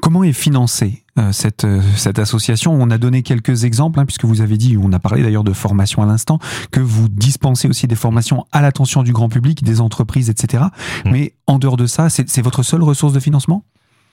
Comment 0.00 0.24
est 0.24 0.32
financée 0.32 1.04
euh, 1.18 1.32
cette, 1.32 1.64
euh, 1.64 1.80
cette 1.96 2.18
association? 2.18 2.72
On 2.72 2.90
a 2.90 2.98
donné 2.98 3.22
quelques 3.22 3.64
exemples, 3.64 4.00
hein, 4.00 4.06
puisque 4.06 4.24
vous 4.24 4.40
avez 4.40 4.56
dit, 4.56 4.76
on 4.80 4.92
a 4.92 4.98
parlé 4.98 5.22
d'ailleurs 5.22 5.44
de 5.44 5.52
formation 5.52 6.02
à 6.02 6.06
l'instant, 6.06 6.38
que 6.70 6.80
vous 6.80 7.08
dispensez 7.08 7.68
aussi 7.68 7.86
des 7.86 7.94
formations 7.94 8.46
à 8.52 8.62
l'attention 8.62 9.02
du 9.02 9.12
grand 9.12 9.28
public, 9.28 9.62
des 9.62 9.80
entreprises, 9.80 10.30
etc. 10.30 10.64
Mmh. 11.04 11.10
Mais 11.10 11.34
en 11.46 11.58
dehors 11.58 11.76
de 11.76 11.86
ça, 11.86 12.08
c'est 12.10 12.42
votre 12.42 12.62
seule 12.62 12.82
ressource 12.82 13.12
de 13.12 13.20
financement? 13.20 13.64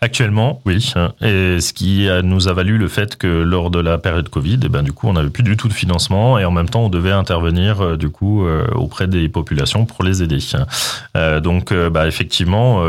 Actuellement, 0.02 0.62
oui. 0.66 0.94
Et 1.22 1.60
ce 1.62 1.72
qui 1.72 2.08
nous 2.24 2.48
a 2.48 2.54
valu 2.54 2.78
le 2.78 2.88
fait 2.90 3.16
que 3.16 3.28
lors 3.28 3.72
de 3.72 3.80
la 3.80 3.98
période 3.98 4.28
Covid, 4.28 4.60
eh 4.64 4.70
ben, 4.70 4.84
du 4.84 4.92
coup, 4.92 5.08
on 5.08 5.14
n'avait 5.14 5.30
plus 5.30 5.42
du 5.42 5.56
tout 5.56 5.70
de 5.70 5.74
financement 5.74 6.38
et 6.38 6.44
en 6.44 6.52
même 6.52 6.68
temps, 6.68 6.82
on 6.82 6.90
devait 6.90 7.12
intervenir 7.12 7.82
euh, 7.82 7.98
du 7.98 8.10
coup 8.10 8.46
euh, 8.46 8.68
auprès 8.76 9.08
des 9.08 9.30
populations 9.30 9.86
pour 9.86 10.04
les 10.04 10.22
aider. 10.22 10.40
Euh, 11.16 11.40
donc, 11.40 11.74
bah, 11.74 12.08
effectivement, 12.08 12.84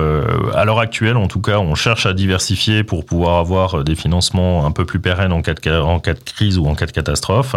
à 0.55 0.65
l'heure 0.65 0.81
actuelle, 0.81 1.17
en 1.17 1.29
tout 1.29 1.41
cas, 1.41 1.59
on 1.59 1.75
cherche 1.75 2.07
à 2.07 2.13
diversifier 2.13 2.83
pour 2.83 3.05
pouvoir 3.05 3.39
avoir 3.39 3.85
des 3.85 3.95
financements 3.95 4.67
un 4.67 4.73
peu 4.73 4.85
plus 4.85 4.99
pérennes 4.99 5.33
en 5.33 5.43
cas 5.43 5.55
de, 5.55 5.81
en 5.81 6.01
cas 6.01 6.15
de 6.15 6.21
crise 6.21 6.59
ou 6.59 6.67
en 6.67 6.75
cas 6.75 6.87
de 6.87 6.93
catastrophe. 6.93 7.55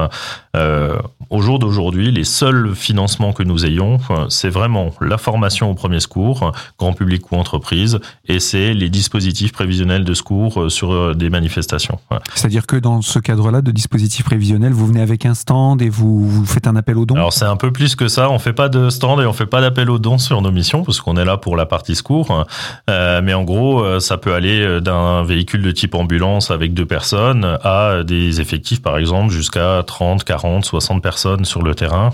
au 0.55 1.41
jour 1.41 1.59
d'aujourd'hui, 1.59 2.11
les 2.11 2.23
seuls 2.23 2.75
financements 2.75 3.33
que 3.33 3.43
nous 3.43 3.65
ayons, 3.65 3.97
c'est 4.29 4.49
vraiment 4.49 4.91
la 5.01 5.17
formation 5.17 5.71
au 5.71 5.73
premier 5.73 5.99
secours, 5.99 6.51
grand 6.77 6.93
public 6.93 7.31
ou 7.31 7.35
entreprise, 7.35 7.99
et 8.27 8.39
c'est 8.39 8.73
les 8.73 8.89
dispositifs 8.89 9.38
prévisionnel 9.47 10.03
de 10.03 10.13
secours 10.13 10.61
euh, 10.61 10.69
sur 10.69 10.91
euh, 10.91 11.13
des 11.13 11.29
manifestations. 11.29 11.99
C'est-à-dire 12.35 12.67
que 12.67 12.75
dans 12.75 13.01
ce 13.01 13.19
cadre-là 13.19 13.61
de 13.61 13.71
dispositif 13.71 14.25
prévisionnel, 14.25 14.73
vous 14.73 14.85
venez 14.87 15.01
avec 15.01 15.25
un 15.25 15.33
stand 15.33 15.81
et 15.81 15.89
vous, 15.89 16.27
vous 16.27 16.45
faites 16.45 16.67
un 16.67 16.75
appel 16.75 16.97
aux 16.97 17.05
dons 17.05 17.15
Alors 17.15 17.33
c'est 17.33 17.45
un 17.45 17.55
peu 17.55 17.71
plus 17.71 17.95
que 17.95 18.07
ça, 18.07 18.29
on 18.29 18.39
fait 18.39 18.53
pas 18.53 18.69
de 18.69 18.89
stand 18.89 19.21
et 19.21 19.25
on 19.25 19.33
fait 19.33 19.45
pas 19.45 19.61
d'appel 19.61 19.89
aux 19.89 19.99
dons 19.99 20.17
sur 20.17 20.41
nos 20.41 20.51
missions 20.51 20.83
parce 20.83 20.99
qu'on 20.99 21.15
est 21.17 21.25
là 21.25 21.37
pour 21.37 21.55
la 21.55 21.65
partie 21.65 21.95
secours. 21.95 22.45
Euh, 22.89 23.21
mais 23.23 23.33
en 23.33 23.43
gros, 23.43 23.99
ça 23.99 24.17
peut 24.17 24.33
aller 24.33 24.81
d'un 24.81 25.23
véhicule 25.23 25.61
de 25.61 25.71
type 25.71 25.95
ambulance 25.95 26.51
avec 26.51 26.73
deux 26.73 26.85
personnes 26.85 27.57
à 27.63 28.03
des 28.03 28.41
effectifs 28.41 28.81
par 28.81 28.97
exemple 28.97 29.31
jusqu'à 29.31 29.83
30, 29.85 30.23
40, 30.23 30.65
60 30.65 31.01
personnes 31.01 31.45
sur 31.45 31.61
le 31.61 31.75
terrain 31.75 32.09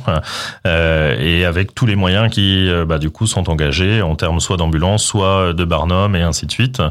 et 0.65 1.45
avec 1.45 1.73
tous 1.73 1.85
les 1.85 1.95
moyens 1.95 2.29
qui 2.29 2.69
bah, 2.87 2.97
du 2.97 3.09
coup 3.09 3.27
sont 3.27 3.49
engagés 3.49 4.01
en 4.01 4.15
termes 4.15 4.39
soit 4.39 4.57
d'ambulance, 4.57 5.03
soit 5.03 5.53
de 5.53 5.65
barnum 5.65 6.15
et 6.15 6.21
ainsi 6.21 6.45
de 6.45 6.51
suite. 6.51 6.81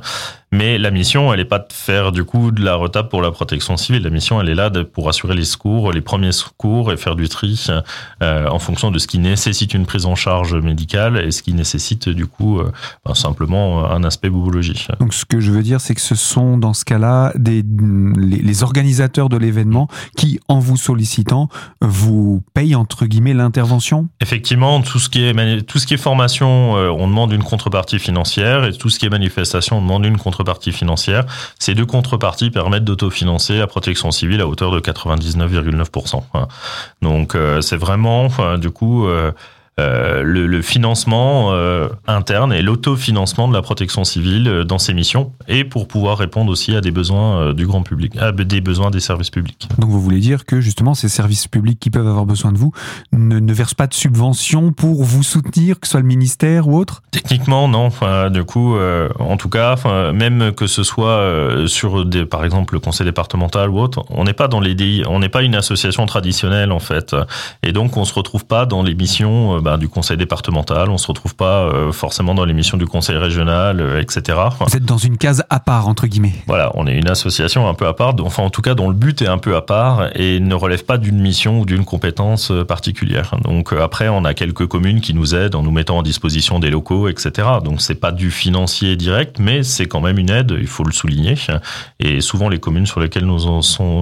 Mais 0.54 0.78
la 0.78 0.92
mission, 0.92 1.32
elle 1.32 1.40
n'est 1.40 1.44
pas 1.44 1.58
de 1.58 1.72
faire 1.72 2.12
du 2.12 2.22
coup 2.22 2.52
de 2.52 2.64
la 2.64 2.76
retape 2.76 3.10
pour 3.10 3.20
la 3.20 3.32
protection 3.32 3.76
civile. 3.76 4.04
La 4.04 4.10
mission, 4.10 4.40
elle 4.40 4.48
est 4.48 4.54
là 4.54 4.70
de, 4.70 4.84
pour 4.84 5.08
assurer 5.08 5.34
les 5.34 5.44
secours, 5.44 5.90
les 5.90 6.00
premiers 6.00 6.30
secours 6.30 6.92
et 6.92 6.96
faire 6.96 7.16
du 7.16 7.28
tri 7.28 7.66
euh, 8.22 8.48
en 8.48 8.60
fonction 8.60 8.92
de 8.92 9.00
ce 9.00 9.08
qui 9.08 9.18
nécessite 9.18 9.74
une 9.74 9.84
prise 9.84 10.06
en 10.06 10.14
charge 10.14 10.54
médicale 10.54 11.16
et 11.16 11.32
ce 11.32 11.42
qui 11.42 11.54
nécessite 11.54 12.08
du 12.08 12.26
coup 12.26 12.60
euh, 12.60 12.70
ben, 13.04 13.14
simplement 13.14 13.90
un 13.90 14.04
aspect 14.04 14.30
bobologie. 14.30 14.86
Donc 15.00 15.12
ce 15.12 15.24
que 15.24 15.40
je 15.40 15.50
veux 15.50 15.64
dire, 15.64 15.80
c'est 15.80 15.96
que 15.96 16.00
ce 16.00 16.14
sont 16.14 16.56
dans 16.56 16.72
ce 16.72 16.84
cas-là 16.84 17.32
des, 17.34 17.64
les, 18.16 18.62
organisateurs 18.62 19.28
de 19.28 19.36
l'événement 19.36 19.88
qui, 20.16 20.38
en 20.46 20.60
vous 20.60 20.76
sollicitant, 20.76 21.48
vous 21.80 22.44
payent 22.54 22.76
entre 22.76 23.06
guillemets 23.06 23.34
l'intervention? 23.34 24.06
Effectivement, 24.20 24.80
tout 24.82 25.00
ce 25.00 25.08
qui 25.08 25.24
est, 25.24 25.62
tout 25.62 25.80
ce 25.80 25.86
qui 25.88 25.94
est 25.94 25.96
formation, 25.96 26.76
euh, 26.76 26.90
on 26.90 27.08
demande 27.08 27.32
une 27.32 27.42
contrepartie 27.42 27.98
financière 27.98 28.64
et 28.64 28.72
tout 28.72 28.88
ce 28.88 29.00
qui 29.00 29.06
est 29.06 29.10
manifestation, 29.10 29.78
on 29.78 29.82
demande 29.82 30.06
une 30.06 30.16
contrepartie 30.16 30.43
contrepartie 30.44 30.72
financière. 30.72 31.24
Ces 31.58 31.74
deux 31.74 31.86
contreparties 31.86 32.50
permettent 32.50 32.84
d'autofinancer 32.84 33.58
la 33.58 33.66
protection 33.66 34.10
civile 34.10 34.42
à 34.42 34.46
hauteur 34.46 34.70
de 34.70 34.80
99,9%. 34.80 36.22
Donc 37.00 37.34
euh, 37.34 37.62
c'est 37.62 37.76
vraiment, 37.76 38.28
du 38.58 38.70
coup, 38.70 39.08
euh, 39.80 40.22
le, 40.22 40.46
le, 40.46 40.62
financement 40.62 41.48
euh, 41.50 41.88
interne 42.06 42.52
et 42.52 42.62
l'autofinancement 42.62 43.48
de 43.48 43.54
la 43.54 43.60
protection 43.60 44.04
civile 44.04 44.46
euh, 44.46 44.64
dans 44.64 44.78
ses 44.78 44.94
missions 44.94 45.32
et 45.48 45.64
pour 45.64 45.88
pouvoir 45.88 46.16
répondre 46.16 46.52
aussi 46.52 46.76
à 46.76 46.80
des 46.80 46.92
besoins 46.92 47.52
du 47.52 47.66
grand 47.66 47.82
public, 47.82 48.16
à 48.16 48.30
des 48.30 48.60
besoins 48.60 48.92
des 48.92 49.00
services 49.00 49.30
publics. 49.30 49.68
Donc 49.78 49.90
vous 49.90 50.00
voulez 50.00 50.20
dire 50.20 50.44
que 50.44 50.60
justement 50.60 50.94
ces 50.94 51.08
services 51.08 51.48
publics 51.48 51.80
qui 51.80 51.90
peuvent 51.90 52.06
avoir 52.06 52.24
besoin 52.24 52.52
de 52.52 52.58
vous 52.58 52.70
ne, 53.12 53.40
ne 53.40 53.52
versent 53.52 53.74
pas 53.74 53.88
de 53.88 53.94
subventions 53.94 54.70
pour 54.70 55.02
vous 55.02 55.24
soutenir, 55.24 55.80
que 55.80 55.88
ce 55.88 55.92
soit 55.92 56.00
le 56.00 56.06
ministère 56.06 56.68
ou 56.68 56.78
autre? 56.78 57.02
Techniquement 57.10 57.66
non. 57.66 57.86
Enfin, 57.86 58.30
du 58.30 58.44
coup, 58.44 58.76
en 59.18 59.36
tout 59.36 59.48
cas, 59.48 59.72
enfin, 59.72 60.12
même 60.12 60.52
que 60.52 60.68
ce 60.68 60.84
soit 60.84 61.20
sur 61.66 62.06
des, 62.06 62.24
par 62.26 62.44
exemple 62.44 62.74
le 62.74 62.80
conseil 62.80 63.06
départemental 63.06 63.70
ou 63.70 63.80
autre, 63.80 64.04
on 64.10 64.24
n'est 64.24 64.32
pas 64.34 64.46
dans 64.46 64.60
les 64.60 64.76
DI, 64.76 65.02
on 65.08 65.18
n'est 65.18 65.28
pas 65.28 65.42
une 65.42 65.56
association 65.56 66.06
traditionnelle 66.06 66.70
en 66.70 66.78
fait, 66.78 67.14
et 67.62 67.72
donc 67.72 67.96
on 67.96 68.04
se 68.04 68.14
retrouve 68.14 68.46
pas 68.46 68.66
dans 68.66 68.82
les 68.82 68.94
missions 68.94 69.63
bah, 69.64 69.76
du 69.76 69.88
conseil 69.88 70.16
départemental, 70.16 70.90
on 70.90 70.98
se 70.98 71.08
retrouve 71.08 71.34
pas 71.34 71.68
forcément 71.92 72.34
dans 72.34 72.44
l'émission 72.44 72.76
du 72.76 72.86
conseil 72.86 73.16
régional, 73.16 73.98
etc. 74.00 74.38
Vous 74.60 74.76
êtes 74.76 74.84
dans 74.84 74.98
une 74.98 75.16
case 75.16 75.42
à 75.50 75.60
part 75.60 75.88
entre 75.88 76.06
guillemets. 76.06 76.34
Voilà, 76.46 76.70
on 76.74 76.86
est 76.86 76.96
une 76.96 77.08
association 77.08 77.68
un 77.68 77.74
peu 77.74 77.86
à 77.86 77.94
part, 77.94 78.14
enfin 78.20 78.42
en 78.42 78.50
tout 78.50 78.62
cas 78.62 78.74
dont 78.74 78.88
le 78.88 78.94
but 78.94 79.22
est 79.22 79.26
un 79.26 79.38
peu 79.38 79.56
à 79.56 79.62
part 79.62 80.10
et 80.14 80.40
ne 80.40 80.54
relève 80.54 80.84
pas 80.84 80.98
d'une 80.98 81.20
mission 81.20 81.60
ou 81.60 81.64
d'une 81.64 81.84
compétence 81.84 82.52
particulière. 82.68 83.34
Donc 83.42 83.72
après, 83.72 84.08
on 84.08 84.24
a 84.24 84.34
quelques 84.34 84.66
communes 84.66 85.00
qui 85.00 85.14
nous 85.14 85.34
aident 85.34 85.54
en 85.54 85.62
nous 85.62 85.70
mettant 85.70 85.98
en 85.98 86.02
disposition 86.02 86.58
des 86.58 86.70
locaux, 86.70 87.08
etc. 87.08 87.48
Donc 87.64 87.80
c'est 87.80 87.94
pas 87.94 88.12
du 88.12 88.30
financier 88.30 88.96
direct, 88.96 89.38
mais 89.38 89.62
c'est 89.62 89.86
quand 89.86 90.00
même 90.00 90.18
une 90.18 90.30
aide, 90.30 90.54
il 90.58 90.66
faut 90.66 90.84
le 90.84 90.92
souligner. 90.92 91.34
Et 92.00 92.20
souvent 92.20 92.48
les 92.48 92.58
communes 92.58 92.86
sur 92.86 93.00
lesquelles 93.00 93.24
nous, 93.24 93.38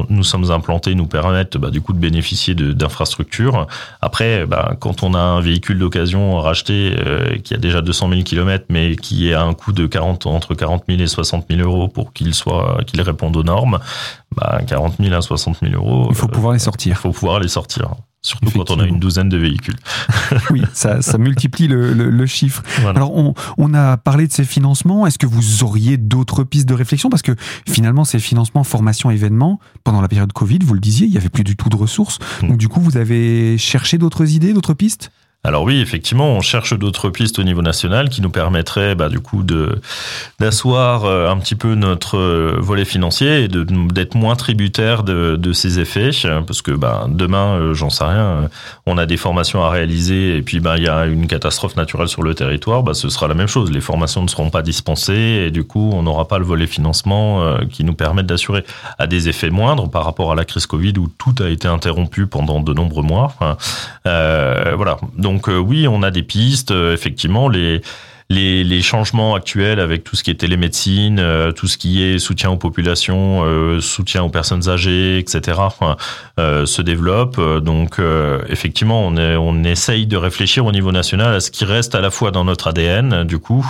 nous 0.09 0.25
sommes 0.25 0.51
implantés 0.51 0.95
nous 0.95 1.07
permettent 1.07 1.57
bah, 1.57 1.71
du 1.71 1.81
coup 1.81 1.93
de 1.93 1.99
bénéficier 1.99 2.55
d'infrastructures. 2.55 3.67
Après, 4.01 4.47
bah, 4.47 4.77
quand 4.81 5.03
on 5.03 5.15
a 5.15 5.21
un 5.21 5.41
véhicule 5.41 5.52
d'occasion 5.61 6.41
racheté 6.41 6.97
euh, 6.99 7.37
qui 7.39 7.55
a 7.55 7.59
déjà 7.59 7.81
200 7.81 8.11
000 8.11 8.23
km, 8.23 8.67
mais 8.69 8.97
qui 8.97 9.29
est 9.29 9.35
à 9.35 9.43
un 9.43 9.55
coût 9.55 9.73
de 9.73 9.87
40, 9.87 10.27
entre 10.27 10.55
40 10.55 10.85
000 10.89 11.01
et 11.01 11.07
60 11.07 11.47
000 11.51 11.63
euros 11.63 11.89
pour 11.89 12.13
qu'il 12.13 12.35
soit, 12.35 12.79
qu'il 12.87 13.01
réponde 13.01 13.37
aux 13.37 13.43
normes, 13.43 13.79
bah, 14.37 14.61
40 14.67 14.97
000 15.01 15.15
à 15.15 15.21
60 15.21 15.59
000 15.63 15.75
euros. 15.75 16.09
Il 16.11 16.17
faut 16.17 16.29
pouvoir 16.29 16.53
les 16.53 16.59
sortir. 16.59 16.97
Il 16.97 17.01
faut 17.01 17.13
pouvoir 17.13 17.41
les 17.41 17.49
sortir. 17.49 17.95
Surtout 18.25 18.53
quand 18.53 18.71
on 18.71 18.79
a 18.79 18.87
une 18.87 19.01
douzaine 19.01 19.29
de 19.29 19.37
véhicules. 19.37 19.75
oui, 20.51 20.63
ça, 20.73 21.03
ça 21.03 21.19
multiplie 21.19 21.67
le, 21.67 21.93
le, 21.93 22.27
chiffre. 22.27 22.63
Alors, 22.87 23.17
on, 23.17 23.35
on, 23.59 23.75
a 23.75 23.97
parlé 23.97 24.29
de 24.29 24.33
ces 24.33 24.45
financements. 24.45 25.09
Est-ce 25.09 25.19
que 25.19 25.27
vous 25.27 25.65
auriez 25.65 25.97
d'autres 25.97 26.45
pistes 26.45 26.69
de 26.69 26.75
réflexion? 26.75 27.11
Parce 27.11 27.23
que 27.23 27.33
finalement, 27.69 28.05
ces 28.05 28.21
financements, 28.21 28.63
formation, 28.63 29.11
événements, 29.11 29.59
pendant 29.83 30.01
la 30.01 30.07
période 30.07 30.33
Covid, 30.33 30.61
vous 30.63 30.75
le 30.75 30.81
disiez, 30.81 31.09
il 31.09 31.13
y 31.13 31.17
avait 31.17 31.31
plus 31.31 31.43
du 31.43 31.57
tout 31.57 31.69
de 31.69 31.75
ressources. 31.75 32.21
Mm. 32.43 32.49
Donc, 32.49 32.59
du 32.59 32.69
coup, 32.69 32.81
vous 32.81 32.97
avez 32.97 33.59
cherché 33.59 33.99
d'autres 33.99 34.31
idées, 34.31 34.53
d'autres 34.53 34.75
pistes? 34.75 35.11
Alors 35.45 35.65
oui, 35.65 35.81
effectivement, 35.81 36.29
on 36.29 36.41
cherche 36.41 36.79
d'autres 36.79 37.11
pistes 37.11 37.41
au 37.41 37.43
niveau 37.43 37.63
national 37.63 38.09
qui 38.09 38.23
nous 38.23 38.31
permettraient 38.31 38.95
bah, 38.95 39.09
du 39.09 39.19
coup 39.19 39.43
d'asseoir 40.39 41.05
euh, 41.05 41.29
un 41.29 41.37
petit 41.39 41.57
peu 41.57 41.75
notre 41.75 42.17
euh, 42.17 42.57
volet 42.61 42.85
financier 42.85 43.45
et 43.45 43.49
d'être 43.49 44.15
moins 44.15 44.37
tributaire 44.37 45.03
de, 45.03 45.53
ces 45.53 45.81
effets, 45.81 46.11
parce 46.47 46.63
que 46.63 46.71
bah, 46.71 47.07
demain, 47.09 47.57
euh, 47.57 47.75
j'en 47.75 47.91
sais 47.91 48.05
rien, 48.05 48.51
on 48.87 48.97
a 48.99 49.05
des 49.05 49.17
formations 49.17 49.65
à 49.65 49.71
réaliser 49.71 50.37
et 50.37 50.43
puis 50.43 50.61
bah 50.61 50.77
il 50.77 50.85
y 50.85 50.89
a 50.89 51.07
une 51.07 51.27
catastrophe 51.27 51.75
naturelle 51.75 52.07
sur 52.09 52.23
le 52.23 52.37
territoire, 52.37 52.85
bah 52.85 52.95
ce 52.95 53.09
sera 53.09 53.27
la 53.27 53.35
même 53.35 53.49
chose. 53.49 53.73
Les 53.73 53.81
formations 53.81 54.23
ne 54.23 54.29
seront 54.29 54.49
pas 54.49 54.63
dispensées 54.63 55.47
et 55.47 55.51
du 55.51 55.65
coup, 55.65 55.91
on 55.93 56.05
n'aura 56.05 56.29
pas 56.29 56.39
le 56.39 56.45
volet 56.45 56.69
financement 56.69 57.57
qui 57.69 57.83
nous 57.83 57.95
permette 57.95 58.27
d'assurer 58.27 58.65
à 58.99 59.09
des 59.09 59.29
effets 59.29 59.51
moindres 59.51 59.91
par 59.91 60.05
rapport 60.05 60.31
à 60.31 60.37
la 60.37 60.45
crise 60.45 60.67
Covid 60.67 60.95
où 60.99 61.09
tout 61.19 61.35
a 61.43 61.49
été 61.49 61.67
interrompu 61.67 62.29
pendant 62.29 62.61
de 62.61 62.73
nombreux 62.73 63.03
mois. 63.03 63.35
Euh, 64.07 64.75
voilà. 64.77 64.99
Donc 65.17 65.32
donc 65.33 65.49
euh, 65.49 65.59
oui, 65.59 65.89
on 65.89 66.03
a 66.03 66.11
des 66.11 66.23
pistes. 66.23 66.73
Euh, 66.73 66.93
effectivement, 66.93 67.49
les, 67.49 67.81
les, 68.29 68.83
changements 68.83 69.35
actuels 69.35 69.81
avec 69.81 70.05
tout 70.05 70.15
ce 70.15 70.23
qui 70.23 70.31
est 70.31 70.35
télémédecine, 70.35 71.19
euh, 71.19 71.53
tout 71.53 71.69
ce 71.69 71.79
qui 71.79 72.03
est 72.03 72.19
soutien 72.19 72.51
aux 72.51 72.57
populations, 72.59 73.81
soutien 73.81 74.23
aux 74.23 74.29
personnes 74.29 74.69
âgées, 74.69 75.19
etc., 75.19 75.59
se 76.39 76.83
développent. 76.83 77.41
Donc 77.61 78.01
effectivement, 78.49 79.07
on, 79.07 79.17
on 79.17 79.65
essaye 79.65 80.07
de 80.07 80.17
réfléchir 80.17 80.67
au 80.67 80.73
niveau 80.73 80.93
national 80.93 81.35
à 81.35 81.41
ce 81.41 81.51
qui 81.51 81.65
reste 81.65 81.95
à 81.95 82.01
la 82.01 82.11
fois 82.11 82.31
dans 82.31 82.45
notre 82.45 82.69
ADN, 82.69 83.25
du 83.25 83.39
coup, 83.39 83.67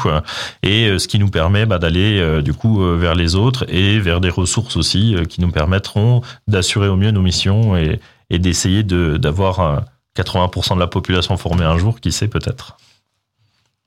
et 0.63 0.99
ce 0.99 1.09
qui 1.09 1.19
nous 1.19 1.31
permet 1.31 1.67
bah, 1.67 1.79
d'aller 1.79 2.43
du 2.43 2.55
coup 2.55 2.83
vers 2.97 3.15
les 3.15 3.35
autres 3.35 3.65
et 3.69 3.99
vers 3.99 4.21
des 4.21 4.31
ressources 4.31 4.77
aussi 4.77 5.17
qui 5.29 5.41
nous 5.41 5.51
permettront 5.51 6.23
d'assurer 6.47 6.89
au 6.89 6.97
mieux 6.97 7.11
nos 7.11 7.23
missions 7.23 7.77
et, 7.77 8.01
et 8.31 8.39
d'essayer 8.39 8.85
d'avoir 8.85 9.83
80% 10.17 10.75
de 10.75 10.81
la 10.81 10.87
population 10.87 11.37
formée 11.37 11.65
un 11.65 11.79
jour, 11.79 12.01
qui 12.01 12.13
sait 12.13 12.29
peut-être. 12.29 12.77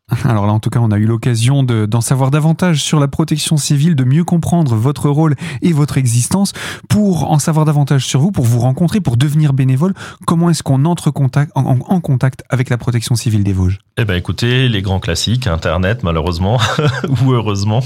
Alors 0.25 0.45
là, 0.45 0.53
en 0.53 0.59
tout 0.59 0.69
cas, 0.69 0.79
on 0.81 0.91
a 0.91 0.97
eu 0.97 1.05
l'occasion 1.05 1.63
d'en 1.63 2.01
savoir 2.01 2.29
davantage 2.29 2.83
sur 2.83 2.99
la 2.99 3.07
protection 3.07 3.57
civile, 3.57 3.95
de 3.95 4.03
mieux 4.03 4.23
comprendre 4.23 4.75
votre 4.75 5.09
rôle 5.09 5.35
et 5.63 5.73
votre 5.73 5.97
existence. 5.97 6.53
Pour 6.89 7.31
en 7.31 7.39
savoir 7.39 7.65
davantage 7.65 8.05
sur 8.05 8.19
vous, 8.19 8.31
pour 8.31 8.45
vous 8.45 8.59
rencontrer, 8.59 9.01
pour 9.01 9.17
devenir 9.17 9.53
bénévole, 9.53 9.93
comment 10.27 10.51
est-ce 10.51 10.61
qu'on 10.61 10.85
entre 10.85 11.11
en, 11.55 11.99
contact 12.01 12.43
avec 12.49 12.69
la 12.69 12.77
protection 12.77 13.15
civile 13.15 13.43
des 13.43 13.53
Vosges? 13.53 13.79
Eh 13.97 14.05
ben, 14.05 14.15
écoutez, 14.15 14.69
les 14.69 14.81
grands 14.81 14.99
classiques, 14.99 15.47
Internet, 15.47 16.03
malheureusement 16.03 16.59
ou 17.23 17.31
heureusement. 17.31 17.81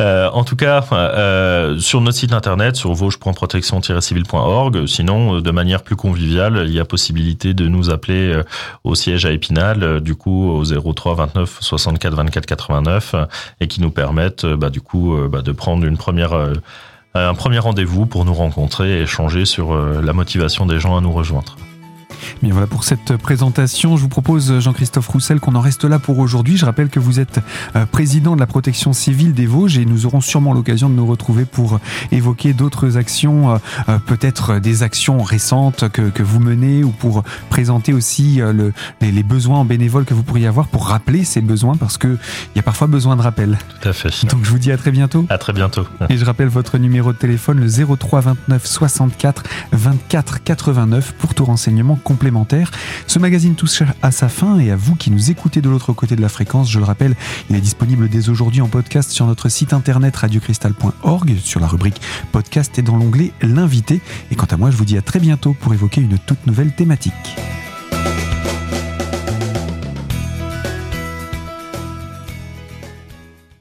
Euh, 0.00 0.28
en 0.30 0.44
tout 0.44 0.56
cas, 0.56 0.84
euh, 0.92 1.78
sur 1.78 2.00
notre 2.00 2.18
site 2.18 2.32
internet, 2.32 2.76
sur 2.76 2.92
vosges.protection-civile.org. 2.92 4.86
Sinon, 4.86 5.36
euh, 5.36 5.40
de 5.40 5.50
manière 5.50 5.82
plus 5.82 5.96
conviviale, 5.96 6.64
il 6.66 6.74
y 6.74 6.80
a 6.80 6.84
possibilité 6.84 7.54
de 7.54 7.66
nous 7.66 7.90
appeler 7.90 8.40
au 8.84 8.94
siège 8.94 9.26
à 9.26 9.32
Épinal, 9.32 10.00
du 10.00 10.14
coup 10.14 10.50
au 10.50 10.64
03 10.64 11.14
29 11.14 11.39
64 11.46 12.14
24 12.14 12.46
89 12.46 13.14
et 13.60 13.68
qui 13.68 13.80
nous 13.80 13.90
permettent 13.90 14.44
euh, 14.44 14.56
bah, 14.56 14.70
du 14.70 14.80
coup 14.80 15.14
euh, 15.14 15.28
bah, 15.28 15.42
de 15.42 15.52
prendre 15.52 15.84
une 15.84 15.96
première 15.96 16.32
euh, 16.32 16.52
un 17.14 17.34
premier 17.34 17.58
rendez-vous 17.58 18.06
pour 18.06 18.24
nous 18.24 18.34
rencontrer 18.34 18.98
et 18.98 19.02
échanger 19.02 19.44
sur 19.44 19.74
la 19.74 20.12
motivation 20.12 20.64
des 20.64 20.78
gens 20.78 20.96
à 20.96 21.00
nous 21.00 21.10
rejoindre. 21.10 21.56
Bien 22.42 22.52
voilà 22.52 22.66
pour 22.66 22.84
cette 22.84 23.16
présentation. 23.16 23.96
Je 23.96 24.02
vous 24.02 24.08
propose, 24.08 24.60
Jean-Christophe 24.60 25.08
Roussel, 25.08 25.40
qu'on 25.40 25.54
en 25.54 25.60
reste 25.60 25.84
là 25.84 25.98
pour 25.98 26.18
aujourd'hui. 26.18 26.56
Je 26.56 26.64
rappelle 26.64 26.88
que 26.88 27.00
vous 27.00 27.20
êtes 27.20 27.40
euh, 27.76 27.86
président 27.86 28.34
de 28.34 28.40
la 28.40 28.46
protection 28.46 28.92
civile 28.92 29.34
des 29.34 29.46
Vosges 29.46 29.78
et 29.78 29.84
nous 29.84 30.06
aurons 30.06 30.20
sûrement 30.20 30.52
l'occasion 30.52 30.88
de 30.88 30.94
nous 30.94 31.06
retrouver 31.06 31.44
pour 31.44 31.80
évoquer 32.12 32.52
d'autres 32.52 32.96
actions, 32.96 33.52
euh, 33.52 33.58
euh, 33.88 33.98
peut-être 33.98 34.58
des 34.58 34.82
actions 34.82 35.22
récentes 35.22 35.88
que, 35.88 36.02
que, 36.10 36.22
vous 36.22 36.40
menez 36.40 36.84
ou 36.84 36.90
pour 36.90 37.24
présenter 37.48 37.92
aussi 37.92 38.40
le, 38.40 38.72
les, 39.00 39.22
besoins 39.22 39.58
en 39.58 39.64
bénévole 39.64 40.04
que 40.04 40.14
vous 40.14 40.22
pourriez 40.22 40.46
avoir 40.46 40.68
pour 40.68 40.86
rappeler 40.88 41.24
ces 41.24 41.40
besoins 41.40 41.76
parce 41.76 41.98
qu'il 41.98 42.18
y 42.56 42.58
a 42.58 42.62
parfois 42.62 42.86
besoin 42.86 43.16
de 43.16 43.22
rappel. 43.22 43.58
Tout 43.80 43.88
à 43.88 43.92
fait. 43.92 44.26
Donc 44.26 44.44
je 44.44 44.50
vous 44.50 44.58
dis 44.58 44.72
à 44.72 44.76
très 44.76 44.90
bientôt. 44.90 45.26
À 45.28 45.38
très 45.38 45.52
bientôt. 45.52 45.86
Et 46.08 46.16
je 46.16 46.24
rappelle 46.24 46.48
votre 46.48 46.78
numéro 46.78 47.12
de 47.12 47.18
téléphone, 47.18 47.60
le 47.60 47.96
03 47.96 48.20
29 48.20 48.66
64 48.66 49.42
24 49.72 50.42
89 50.42 51.14
pour 51.18 51.34
tout 51.34 51.44
renseignement 51.44 51.98
complémentaires. 52.10 52.72
Ce 53.06 53.20
magazine 53.20 53.54
touche 53.54 53.84
à 54.02 54.10
sa 54.10 54.28
fin 54.28 54.58
et 54.58 54.72
à 54.72 54.76
vous 54.76 54.96
qui 54.96 55.12
nous 55.12 55.30
écoutez 55.30 55.60
de 55.60 55.68
l'autre 55.68 55.92
côté 55.92 56.16
de 56.16 56.20
la 56.20 56.28
fréquence, 56.28 56.68
je 56.68 56.80
le 56.80 56.84
rappelle, 56.84 57.14
il 57.48 57.54
est 57.54 57.60
disponible 57.60 58.08
dès 58.08 58.28
aujourd'hui 58.30 58.60
en 58.60 58.66
podcast 58.66 59.12
sur 59.12 59.26
notre 59.26 59.48
site 59.48 59.72
internet 59.72 60.16
radiocristal.org 60.16 61.36
sur 61.38 61.60
la 61.60 61.68
rubrique 61.68 62.00
podcast 62.32 62.76
et 62.80 62.82
dans 62.82 62.96
l'onglet 62.96 63.30
l'invité. 63.42 64.00
Et 64.32 64.34
quant 64.34 64.46
à 64.50 64.56
moi, 64.56 64.72
je 64.72 64.76
vous 64.76 64.84
dis 64.84 64.98
à 64.98 65.02
très 65.02 65.20
bientôt 65.20 65.54
pour 65.60 65.72
évoquer 65.72 66.00
une 66.00 66.18
toute 66.18 66.44
nouvelle 66.48 66.72
thématique. 66.72 67.36